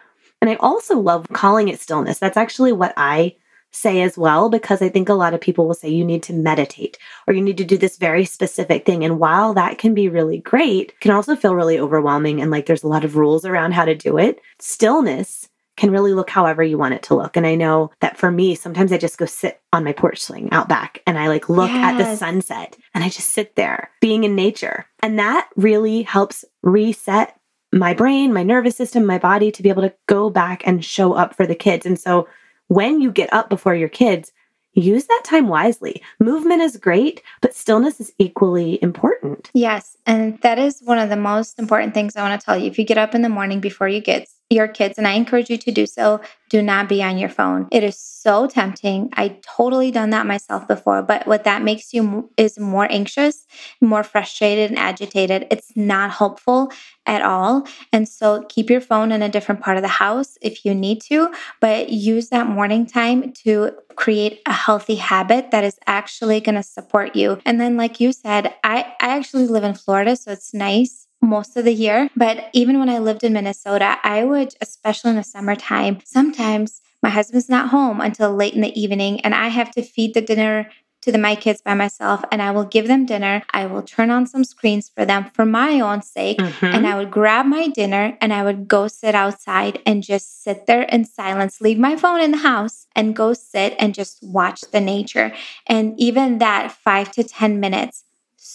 And 0.42 0.50
I 0.50 0.56
also 0.56 0.98
love 0.98 1.26
calling 1.32 1.68
it 1.68 1.80
stillness. 1.80 2.18
That's 2.18 2.36
actually 2.36 2.72
what 2.72 2.92
I 2.98 3.34
say 3.76 4.02
as 4.02 4.16
well, 4.16 4.48
because 4.48 4.82
I 4.82 4.88
think 4.88 5.08
a 5.08 5.14
lot 5.14 5.34
of 5.34 5.40
people 5.40 5.66
will 5.66 5.74
say 5.74 5.88
you 5.88 6.04
need 6.04 6.22
to 6.24 6.32
meditate 6.32 6.98
or 7.26 7.34
you 7.34 7.42
need 7.42 7.58
to 7.58 7.64
do 7.64 7.76
this 7.76 7.98
very 7.98 8.24
specific 8.24 8.84
thing. 8.84 9.04
And 9.04 9.18
while 9.18 9.54
that 9.54 9.78
can 9.78 9.94
be 9.94 10.08
really 10.08 10.38
great, 10.38 10.98
can 11.00 11.10
also 11.10 11.36
feel 11.36 11.54
really 11.54 11.78
overwhelming 11.78 12.40
and 12.40 12.50
like 12.50 12.66
there's 12.66 12.82
a 12.82 12.88
lot 12.88 13.04
of 13.04 13.16
rules 13.16 13.44
around 13.44 13.72
how 13.72 13.84
to 13.84 13.94
do 13.94 14.18
it. 14.18 14.40
Stillness 14.58 15.48
can 15.76 15.90
really 15.90 16.14
look 16.14 16.30
however 16.30 16.62
you 16.62 16.78
want 16.78 16.94
it 16.94 17.02
to 17.02 17.14
look. 17.14 17.36
And 17.36 17.46
I 17.46 17.54
know 17.54 17.90
that 18.00 18.16
for 18.16 18.30
me, 18.30 18.54
sometimes 18.54 18.92
I 18.92 18.98
just 18.98 19.18
go 19.18 19.26
sit 19.26 19.60
on 19.72 19.84
my 19.84 19.92
porch 19.92 20.22
swing 20.22 20.50
out 20.50 20.68
back 20.68 21.02
and 21.06 21.18
I 21.18 21.28
like 21.28 21.48
look 21.48 21.70
yes. 21.70 21.84
at 21.84 21.98
the 21.98 22.16
sunset 22.16 22.76
and 22.94 23.04
I 23.04 23.10
just 23.10 23.32
sit 23.32 23.56
there 23.56 23.90
being 24.00 24.24
in 24.24 24.34
nature. 24.34 24.86
And 25.00 25.18
that 25.18 25.50
really 25.54 26.02
helps 26.02 26.44
reset 26.62 27.38
my 27.72 27.92
brain, 27.92 28.32
my 28.32 28.42
nervous 28.42 28.76
system, 28.76 29.04
my 29.04 29.18
body 29.18 29.52
to 29.52 29.62
be 29.62 29.68
able 29.68 29.82
to 29.82 29.94
go 30.06 30.30
back 30.30 30.66
and 30.66 30.84
show 30.84 31.12
up 31.12 31.34
for 31.34 31.46
the 31.46 31.54
kids. 31.54 31.84
And 31.84 31.98
so 31.98 32.26
when 32.68 33.00
you 33.00 33.10
get 33.10 33.32
up 33.32 33.48
before 33.48 33.74
your 33.74 33.88
kids, 33.88 34.32
use 34.74 35.06
that 35.06 35.22
time 35.24 35.48
wisely. 35.48 36.02
Movement 36.20 36.62
is 36.62 36.76
great, 36.76 37.22
but 37.40 37.54
stillness 37.54 38.00
is 38.00 38.12
equally 38.18 38.78
important. 38.82 39.50
Yes. 39.54 39.96
And 40.06 40.40
that 40.42 40.58
is 40.58 40.80
one 40.84 40.98
of 40.98 41.08
the 41.08 41.16
most 41.16 41.58
important 41.58 41.94
things 41.94 42.14
I 42.14 42.28
want 42.28 42.38
to 42.40 42.44
tell 42.44 42.58
you. 42.58 42.66
If 42.66 42.78
you 42.78 42.84
get 42.84 42.98
up 42.98 43.14
in 43.14 43.22
the 43.22 43.28
morning 43.28 43.60
before 43.60 43.88
you 43.88 44.00
get 44.00 44.28
your 44.50 44.68
kids, 44.68 44.96
and 44.96 45.08
I 45.08 45.14
encourage 45.14 45.50
you 45.50 45.58
to 45.58 45.72
do 45.72 45.86
so, 45.86 46.20
do 46.50 46.62
not 46.62 46.88
be 46.88 47.02
on 47.02 47.18
your 47.18 47.28
phone. 47.28 47.66
It 47.72 47.82
is 47.82 47.98
so 47.98 48.46
tempting. 48.46 49.10
I 49.14 49.38
totally 49.42 49.90
done 49.90 50.10
that 50.10 50.26
myself 50.26 50.68
before, 50.68 51.02
but 51.02 51.26
what 51.26 51.42
that 51.44 51.62
makes 51.62 51.92
you 51.92 52.30
is 52.36 52.56
more 52.58 52.86
anxious, 52.90 53.44
more 53.80 54.04
frustrated 54.04 54.70
and 54.70 54.78
agitated. 54.78 55.48
It's 55.50 55.76
not 55.76 56.12
helpful 56.12 56.70
at 57.06 57.22
all. 57.22 57.66
And 57.92 58.08
so 58.08 58.44
keep 58.48 58.70
your 58.70 58.80
phone 58.80 59.10
in 59.10 59.22
a 59.22 59.28
different 59.28 59.60
part 59.60 59.78
of 59.78 59.82
the 59.82 59.88
house 59.88 60.38
if 60.40 60.64
you 60.64 60.74
need 60.74 61.00
to, 61.02 61.32
but 61.60 61.90
use 61.90 62.28
that 62.28 62.46
morning 62.46 62.86
time 62.86 63.32
to 63.44 63.72
create 63.96 64.40
a 64.46 64.52
healthy 64.52 64.96
habit 64.96 65.50
that 65.50 65.64
is 65.64 65.78
actually 65.88 66.40
going 66.40 66.54
to 66.54 66.62
support 66.62 67.16
you. 67.16 67.40
And 67.44 67.60
then 67.60 67.76
like 67.76 67.98
you 68.00 68.12
said, 68.12 68.54
I 68.62 68.94
I 69.00 69.16
actually 69.16 69.46
live 69.46 69.64
in 69.64 69.74
Florida, 69.74 70.14
so 70.16 70.30
it's 70.32 70.54
nice 70.54 71.05
most 71.26 71.56
of 71.56 71.64
the 71.64 71.72
year. 71.72 72.08
But 72.16 72.50
even 72.52 72.78
when 72.78 72.88
I 72.88 72.98
lived 72.98 73.24
in 73.24 73.32
Minnesota, 73.32 73.98
I 74.02 74.24
would, 74.24 74.54
especially 74.60 75.10
in 75.10 75.16
the 75.16 75.24
summertime, 75.24 75.98
sometimes 76.04 76.80
my 77.02 77.10
husband's 77.10 77.48
not 77.48 77.70
home 77.70 78.00
until 78.00 78.34
late 78.34 78.54
in 78.54 78.62
the 78.62 78.80
evening, 78.80 79.20
and 79.20 79.34
I 79.34 79.48
have 79.48 79.70
to 79.72 79.82
feed 79.82 80.14
the 80.14 80.20
dinner 80.20 80.70
to 81.06 81.12
the, 81.12 81.18
my 81.18 81.36
kids 81.36 81.62
by 81.62 81.72
myself 81.72 82.24
and 82.32 82.42
I 82.42 82.50
will 82.50 82.64
give 82.64 82.88
them 82.88 83.06
dinner. 83.06 83.44
I 83.50 83.66
will 83.66 83.82
turn 83.82 84.10
on 84.10 84.26
some 84.26 84.42
screens 84.42 84.90
for 84.92 85.04
them 85.04 85.30
for 85.32 85.46
my 85.46 85.80
own 85.80 86.02
sake. 86.02 86.38
Mm-hmm. 86.38 86.66
And 86.66 86.86
I 86.86 86.96
would 86.96 87.12
grab 87.12 87.46
my 87.46 87.68
dinner 87.68 88.18
and 88.20 88.32
I 88.32 88.42
would 88.42 88.66
go 88.66 88.88
sit 88.88 89.14
outside 89.14 89.78
and 89.86 90.02
just 90.02 90.42
sit 90.42 90.66
there 90.66 90.82
in 90.82 91.04
silence, 91.04 91.60
leave 91.60 91.78
my 91.78 91.94
phone 91.94 92.20
in 92.20 92.32
the 92.32 92.38
house 92.38 92.88
and 92.96 93.14
go 93.14 93.34
sit 93.34 93.76
and 93.78 93.94
just 93.94 94.18
watch 94.20 94.62
the 94.72 94.80
nature. 94.80 95.32
And 95.68 95.94
even 95.96 96.38
that 96.38 96.72
five 96.72 97.12
to 97.12 97.22
10 97.22 97.60
minutes 97.60 98.02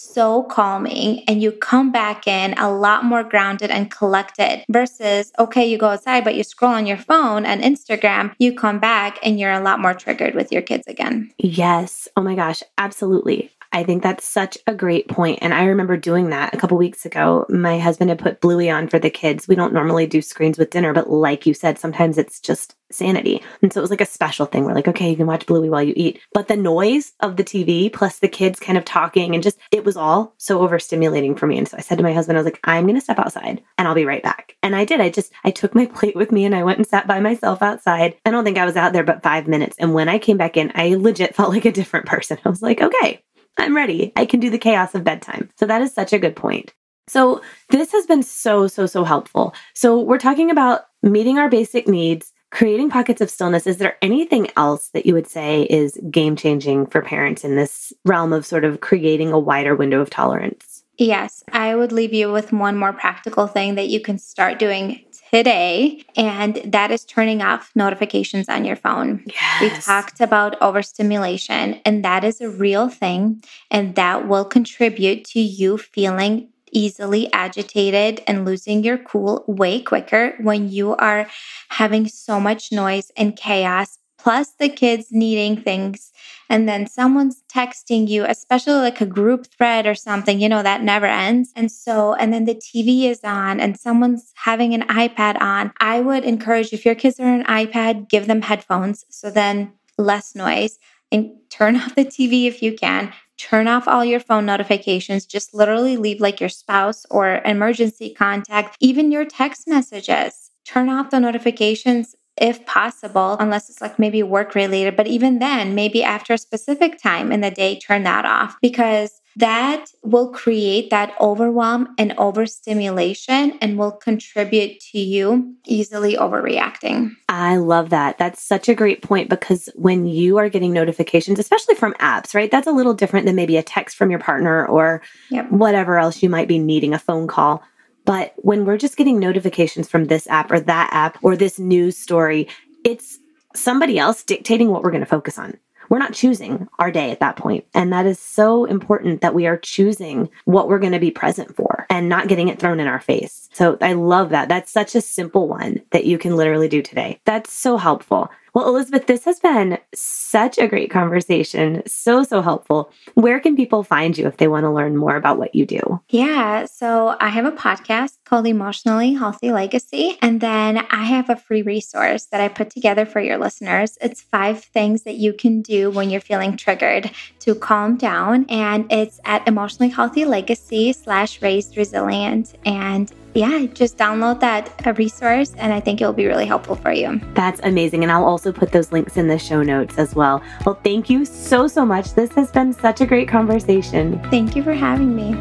so 0.02 0.42
calming 0.42 1.24
and 1.28 1.42
you 1.42 1.52
come 1.52 1.92
back 1.92 2.26
in 2.26 2.54
a 2.58 2.70
lot 2.70 3.04
more 3.04 3.22
grounded 3.22 3.70
and 3.70 3.90
collected 3.90 4.64
versus, 4.68 5.32
okay, 5.38 5.64
you 5.64 5.78
go 5.78 5.88
outside, 5.88 6.24
but 6.24 6.34
you 6.34 6.42
scroll 6.42 6.72
on 6.72 6.86
your 6.86 6.96
phone 6.96 7.46
and 7.46 7.62
Instagram, 7.62 8.34
you 8.38 8.54
come 8.54 8.78
back 8.78 9.18
and 9.22 9.38
you're 9.38 9.52
a 9.52 9.60
lot 9.60 9.80
more 9.80 9.94
triggered 9.94 10.34
with 10.34 10.50
your 10.52 10.62
kids 10.62 10.86
again. 10.86 11.32
Yes. 11.38 12.08
Oh 12.16 12.22
my 12.22 12.34
gosh. 12.34 12.62
Absolutely. 12.78 13.50
I 13.72 13.84
think 13.84 14.02
that's 14.02 14.24
such 14.24 14.58
a 14.66 14.74
great 14.74 15.08
point. 15.08 15.38
And 15.40 15.54
I 15.54 15.64
remember 15.64 15.96
doing 15.96 16.30
that 16.30 16.54
a 16.54 16.58
couple 16.58 16.76
weeks 16.76 17.06
ago. 17.06 17.46
My 17.48 17.78
husband 17.78 18.10
had 18.10 18.18
put 18.18 18.40
Bluey 18.40 18.68
on 18.68 18.88
for 18.88 18.98
the 18.98 19.10
kids. 19.10 19.48
We 19.48 19.54
don't 19.54 19.72
normally 19.72 20.06
do 20.06 20.20
screens 20.20 20.58
with 20.58 20.70
dinner, 20.70 20.92
but 20.92 21.10
like 21.10 21.46
you 21.46 21.54
said, 21.54 21.78
sometimes 21.78 22.18
it's 22.18 22.38
just 22.38 22.76
sanity. 22.90 23.42
And 23.62 23.72
so 23.72 23.80
it 23.80 23.82
was 23.82 23.90
like 23.90 24.02
a 24.02 24.06
special 24.06 24.46
thing. 24.46 24.64
We're 24.64 24.74
like, 24.74 24.88
okay, 24.88 25.08
you 25.08 25.16
can 25.16 25.26
watch 25.26 25.46
Bluey 25.46 25.70
while 25.70 25.82
you 25.82 25.94
eat. 25.96 26.20
But 26.34 26.48
the 26.48 26.56
noise 26.56 27.12
of 27.20 27.36
the 27.36 27.44
TV 27.44 27.90
plus 27.90 28.18
the 28.18 28.28
kids 28.28 28.60
kind 28.60 28.76
of 28.76 28.84
talking 28.84 29.34
and 29.34 29.42
just 29.42 29.58
it 29.70 29.84
was 29.84 29.96
all 29.96 30.34
so 30.36 30.60
overstimulating 30.60 31.38
for 31.38 31.46
me. 31.46 31.58
And 31.58 31.66
so 31.66 31.78
I 31.78 31.80
said 31.80 31.96
to 31.98 32.04
my 32.04 32.12
husband, 32.12 32.36
I 32.36 32.40
was 32.40 32.44
like, 32.44 32.60
I'm 32.64 32.84
going 32.84 32.96
to 32.96 33.00
step 33.00 33.18
outside 33.18 33.62
and 33.78 33.88
I'll 33.88 33.94
be 33.94 34.04
right 34.04 34.22
back. 34.22 34.56
And 34.62 34.76
I 34.76 34.84
did. 34.84 35.00
I 35.00 35.08
just, 35.08 35.32
I 35.44 35.50
took 35.50 35.74
my 35.74 35.86
plate 35.94 36.16
with 36.16 36.30
me 36.30 36.44
and 36.44 36.54
I 36.54 36.64
went 36.64 36.78
and 36.78 36.86
sat 36.86 37.06
by 37.06 37.20
myself 37.20 37.62
outside. 37.62 38.16
I 38.26 38.30
don't 38.30 38.44
think 38.44 38.58
I 38.58 38.66
was 38.66 38.76
out 38.76 38.92
there 38.92 39.04
but 39.04 39.22
five 39.22 39.48
minutes. 39.48 39.76
And 39.78 39.94
when 39.94 40.08
I 40.08 40.18
came 40.18 40.36
back 40.36 40.56
in, 40.56 40.72
I 40.74 40.94
legit 40.94 41.34
felt 41.34 41.50
like 41.50 41.64
a 41.64 41.72
different 41.72 42.06
person. 42.06 42.38
I 42.44 42.48
was 42.48 42.62
like, 42.62 42.82
okay, 42.82 43.22
I'm 43.58 43.76
ready. 43.76 44.12
I 44.16 44.26
can 44.26 44.40
do 44.40 44.50
the 44.50 44.58
chaos 44.58 44.94
of 44.94 45.04
bedtime. 45.04 45.50
So 45.56 45.66
that 45.66 45.82
is 45.82 45.92
such 45.92 46.12
a 46.12 46.18
good 46.18 46.36
point. 46.36 46.72
So 47.08 47.42
this 47.68 47.92
has 47.92 48.06
been 48.06 48.22
so, 48.22 48.66
so, 48.66 48.86
so 48.86 49.04
helpful. 49.04 49.54
So 49.74 50.00
we're 50.00 50.18
talking 50.18 50.50
about 50.50 50.82
meeting 51.02 51.38
our 51.38 51.48
basic 51.48 51.88
needs, 51.88 52.32
creating 52.50 52.90
pockets 52.90 53.20
of 53.20 53.30
stillness. 53.30 53.66
Is 53.66 53.78
there 53.78 53.96
anything 54.02 54.48
else 54.56 54.88
that 54.90 55.04
you 55.04 55.14
would 55.14 55.26
say 55.26 55.62
is 55.64 55.98
game 56.10 56.36
changing 56.36 56.86
for 56.86 57.02
parents 57.02 57.44
in 57.44 57.56
this 57.56 57.92
realm 58.04 58.32
of 58.32 58.46
sort 58.46 58.64
of 58.64 58.80
creating 58.80 59.32
a 59.32 59.38
wider 59.38 59.74
window 59.74 60.00
of 60.00 60.10
tolerance? 60.10 60.84
Yes, 60.98 61.42
I 61.52 61.74
would 61.74 61.90
leave 61.90 62.12
you 62.12 62.30
with 62.30 62.52
one 62.52 62.78
more 62.78 62.92
practical 62.92 63.46
thing 63.46 63.74
that 63.74 63.88
you 63.88 64.00
can 64.00 64.18
start 64.18 64.58
doing 64.58 65.04
today, 65.32 66.04
and 66.16 66.56
that 66.64 66.90
is 66.90 67.04
turning 67.04 67.42
off 67.42 67.70
notifications 67.74 68.48
on 68.48 68.64
your 68.64 68.76
phone. 68.76 69.24
Yes. 69.26 69.60
We 69.60 69.82
talked 69.82 70.20
about 70.20 70.60
overstimulation, 70.60 71.80
and 71.84 72.04
that 72.04 72.22
is 72.24 72.40
a 72.40 72.50
real 72.50 72.88
thing, 72.88 73.42
and 73.70 73.94
that 73.94 74.28
will 74.28 74.44
contribute 74.44 75.24
to 75.26 75.40
you 75.40 75.78
feeling 75.78 76.48
easily 76.72 77.30
agitated 77.32 78.22
and 78.26 78.44
losing 78.44 78.82
your 78.82 78.98
cool 78.98 79.44
way 79.46 79.80
quicker 79.80 80.34
when 80.40 80.70
you 80.70 80.96
are 80.96 81.28
having 81.68 82.08
so 82.08 82.40
much 82.40 82.72
noise 82.72 83.10
and 83.16 83.36
chaos 83.36 83.98
plus 84.22 84.52
the 84.60 84.68
kids 84.68 85.08
needing 85.10 85.60
things 85.60 86.12
and 86.48 86.68
then 86.68 86.86
someone's 86.86 87.42
texting 87.52 88.06
you 88.06 88.24
especially 88.24 88.74
like 88.74 89.00
a 89.00 89.06
group 89.06 89.48
thread 89.48 89.84
or 89.84 89.96
something 89.96 90.38
you 90.40 90.48
know 90.48 90.62
that 90.62 90.82
never 90.82 91.06
ends. 91.06 91.52
And 91.56 91.70
so 91.72 92.14
and 92.14 92.32
then 92.32 92.44
the 92.44 92.54
tv 92.54 93.04
is 93.04 93.20
on 93.24 93.58
and 93.58 93.78
someone's 93.78 94.32
having 94.36 94.74
an 94.74 94.82
ipad 94.82 95.40
on 95.40 95.72
i 95.80 96.00
would 96.00 96.24
encourage 96.24 96.72
if 96.72 96.84
your 96.86 96.94
kids 96.94 97.18
are 97.18 97.34
an 97.34 97.44
ipad 97.44 98.08
give 98.08 98.28
them 98.28 98.42
headphones. 98.42 99.04
So 99.10 99.28
then 99.28 99.72
less 99.98 100.36
noise 100.36 100.78
and 101.10 101.32
turn 101.50 101.76
off 101.80 101.96
the 101.96 102.04
tv 102.04 102.46
if 102.46 102.62
you 102.62 102.76
can. 102.76 103.12
Turn 103.38 103.66
off 103.66 103.88
all 103.88 104.04
your 104.04 104.20
phone 104.20 104.46
notifications. 104.46 105.26
Just 105.26 105.52
literally 105.52 105.96
leave 105.96 106.20
like 106.20 106.38
your 106.38 106.48
spouse 106.48 107.04
or 107.10 107.42
emergency 107.44 108.14
contact 108.14 108.76
even 108.78 109.10
your 109.10 109.24
text 109.24 109.66
messages. 109.66 110.50
Turn 110.64 110.88
off 110.88 111.10
the 111.10 111.18
notifications 111.18 112.14
if 112.42 112.66
possible, 112.66 113.36
unless 113.38 113.70
it's 113.70 113.80
like 113.80 114.00
maybe 114.00 114.22
work 114.22 114.56
related. 114.56 114.96
But 114.96 115.06
even 115.06 115.38
then, 115.38 115.76
maybe 115.76 116.02
after 116.02 116.34
a 116.34 116.38
specific 116.38 117.00
time 117.00 117.30
in 117.30 117.40
the 117.40 117.52
day, 117.52 117.78
turn 117.78 118.02
that 118.02 118.26
off 118.26 118.56
because 118.60 119.20
that 119.36 119.86
will 120.02 120.30
create 120.30 120.90
that 120.90 121.14
overwhelm 121.20 121.94
and 121.96 122.12
overstimulation 122.18 123.56
and 123.62 123.78
will 123.78 123.92
contribute 123.92 124.78
to 124.92 124.98
you 124.98 125.54
easily 125.66 126.16
overreacting. 126.16 127.12
I 127.28 127.56
love 127.56 127.90
that. 127.90 128.18
That's 128.18 128.42
such 128.42 128.68
a 128.68 128.74
great 128.74 129.02
point 129.02 129.30
because 129.30 129.70
when 129.74 130.06
you 130.06 130.36
are 130.38 130.48
getting 130.48 130.72
notifications, 130.72 131.38
especially 131.38 131.76
from 131.76 131.94
apps, 131.94 132.34
right? 132.34 132.50
That's 132.50 132.66
a 132.66 132.72
little 132.72 132.92
different 132.92 133.24
than 133.24 133.36
maybe 133.36 133.56
a 133.56 133.62
text 133.62 133.96
from 133.96 134.10
your 134.10 134.20
partner 134.20 134.66
or 134.66 135.00
yep. 135.30 135.50
whatever 135.50 135.98
else 135.98 136.22
you 136.22 136.28
might 136.28 136.48
be 136.48 136.58
needing, 136.58 136.92
a 136.92 136.98
phone 136.98 137.28
call. 137.28 137.62
But 138.04 138.34
when 138.36 138.64
we're 138.64 138.78
just 138.78 138.96
getting 138.96 139.18
notifications 139.18 139.88
from 139.88 140.06
this 140.06 140.26
app 140.28 140.50
or 140.50 140.60
that 140.60 140.90
app 140.92 141.18
or 141.22 141.36
this 141.36 141.58
news 141.58 141.96
story, 141.96 142.48
it's 142.84 143.18
somebody 143.54 143.98
else 143.98 144.22
dictating 144.22 144.70
what 144.70 144.82
we're 144.82 144.90
going 144.90 145.00
to 145.00 145.06
focus 145.06 145.38
on. 145.38 145.56
We're 145.88 145.98
not 145.98 146.14
choosing 146.14 146.68
our 146.78 146.90
day 146.90 147.10
at 147.10 147.20
that 147.20 147.36
point. 147.36 147.66
And 147.74 147.92
that 147.92 148.06
is 148.06 148.18
so 148.18 148.64
important 148.64 149.20
that 149.20 149.34
we 149.34 149.46
are 149.46 149.58
choosing 149.58 150.30
what 150.46 150.68
we're 150.68 150.78
going 150.78 150.92
to 150.92 150.98
be 150.98 151.10
present 151.10 151.54
for 151.54 151.86
and 151.90 152.08
not 152.08 152.28
getting 152.28 152.48
it 152.48 152.58
thrown 152.58 152.80
in 152.80 152.86
our 152.86 153.00
face. 153.00 153.50
So 153.52 153.76
I 153.80 153.92
love 153.92 154.30
that. 154.30 154.48
That's 154.48 154.72
such 154.72 154.94
a 154.94 155.02
simple 155.02 155.48
one 155.48 155.82
that 155.90 156.06
you 156.06 156.16
can 156.16 156.34
literally 156.34 156.68
do 156.68 156.80
today. 156.80 157.20
That's 157.26 157.52
so 157.52 157.76
helpful. 157.76 158.30
Well, 158.54 158.68
Elizabeth, 158.68 159.06
this 159.06 159.24
has 159.24 159.40
been 159.40 159.78
such 159.94 160.58
a 160.58 160.68
great 160.68 160.90
conversation. 160.90 161.82
So, 161.86 162.22
so 162.22 162.42
helpful. 162.42 162.92
Where 163.14 163.40
can 163.40 163.56
people 163.56 163.82
find 163.82 164.16
you 164.16 164.26
if 164.26 164.36
they 164.36 164.48
want 164.48 164.64
to 164.64 164.70
learn 164.70 164.96
more 164.96 165.16
about 165.16 165.38
what 165.38 165.54
you 165.54 165.64
do? 165.64 166.00
Yeah. 166.10 166.66
So, 166.66 167.16
I 167.18 167.28
have 167.28 167.46
a 167.46 167.52
podcast 167.52 168.18
called 168.24 168.46
Emotionally 168.46 169.14
Healthy 169.14 169.52
Legacy. 169.52 170.18
And 170.20 170.40
then 170.40 170.78
I 170.90 171.04
have 171.04 171.30
a 171.30 171.36
free 171.36 171.62
resource 171.62 172.26
that 172.26 172.40
I 172.40 172.48
put 172.48 172.70
together 172.70 173.06
for 173.06 173.20
your 173.20 173.38
listeners. 173.38 173.96
It's 174.00 174.20
five 174.20 174.62
things 174.62 175.02
that 175.02 175.16
you 175.16 175.32
can 175.32 175.62
do 175.62 175.90
when 175.90 176.10
you're 176.10 176.20
feeling 176.20 176.56
triggered 176.56 177.10
to 177.40 177.54
calm 177.54 177.96
down. 177.96 178.46
And 178.48 178.90
it's 178.92 179.20
at 179.24 179.46
Emotionally 179.48 179.90
Healthy 179.90 180.26
Legacy 180.26 180.92
slash 180.92 181.40
raised 181.40 181.76
resilient. 181.76 182.54
And 182.64 183.12
yeah, 183.34 183.66
just 183.72 183.96
download 183.96 184.40
that 184.40 184.86
uh, 184.86 184.92
resource 184.94 185.54
and 185.56 185.72
I 185.72 185.80
think 185.80 186.00
it 186.00 186.06
will 186.06 186.12
be 186.12 186.26
really 186.26 186.44
helpful 186.44 186.76
for 186.76 186.92
you. 186.92 187.20
That's 187.34 187.60
amazing. 187.62 188.02
And 188.02 188.12
I'll 188.12 188.24
also 188.42 188.58
put 188.58 188.72
those 188.72 188.90
links 188.90 189.16
in 189.16 189.28
the 189.28 189.38
show 189.38 189.62
notes 189.62 189.96
as 189.98 190.16
well. 190.16 190.42
Well, 190.66 190.78
thank 190.82 191.08
you 191.08 191.24
so, 191.24 191.68
so 191.68 191.86
much. 191.86 192.14
This 192.14 192.32
has 192.32 192.50
been 192.50 192.72
such 192.72 193.00
a 193.00 193.06
great 193.06 193.28
conversation. 193.28 194.20
Thank 194.30 194.56
you 194.56 194.64
for 194.64 194.72
having 194.72 195.14
me. 195.14 195.36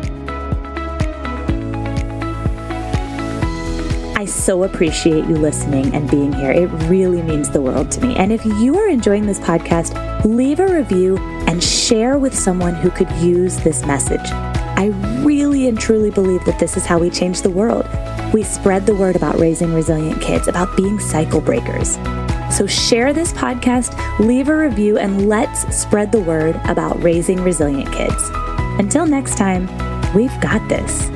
I 4.16 4.26
so 4.26 4.66
appreciate 4.66 5.26
you 5.26 5.36
listening 5.36 5.96
and 5.96 6.10
being 6.12 6.32
here. 6.32 6.52
It 6.52 6.68
really 6.88 7.24
means 7.24 7.50
the 7.50 7.60
world 7.60 7.90
to 7.94 8.06
me. 8.06 8.16
And 8.18 8.32
if 8.32 8.46
you 8.46 8.78
are 8.78 8.88
enjoying 8.88 9.26
this 9.26 9.40
podcast, 9.40 9.96
leave 10.24 10.60
a 10.60 10.68
review 10.68 11.18
and 11.48 11.64
share 11.64 12.20
with 12.20 12.38
someone 12.38 12.76
who 12.76 12.92
could 12.92 13.12
use 13.14 13.58
this 13.58 13.84
message. 13.88 14.30
I 14.78 14.92
really 15.24 15.68
and 15.68 15.80
truly 15.80 16.12
believe 16.12 16.46
that 16.46 16.60
this 16.60 16.78
is 16.78 16.86
how 16.86 17.00
we 17.00 17.10
change 17.10 17.42
the 17.42 17.50
world. 17.50 17.88
We 18.32 18.44
spread 18.44 18.86
the 18.86 18.96
word 18.96 19.16
about 19.16 19.40
raising 19.40 19.74
resilient 19.74 20.22
kids, 20.22 20.48
about 20.48 20.78
being 20.78 21.00
cycle 21.00 21.42
breakers. 21.42 21.98
So 22.52 22.68
share 22.68 23.14
this 23.14 23.32
podcast, 23.32 24.20
leave 24.20 24.50
a 24.50 24.58
review, 24.58 24.98
and 24.98 25.30
let's 25.30 25.76
spread 25.76 26.12
the 26.12 26.20
word 26.20 26.60
about 26.66 27.02
raising 27.02 27.42
resilient 27.42 27.92
kids. 27.94 28.30
Until 28.78 29.06
next 29.06 29.38
time, 29.38 29.68
we've 30.14 30.38
got 30.42 30.68
this. 30.68 31.10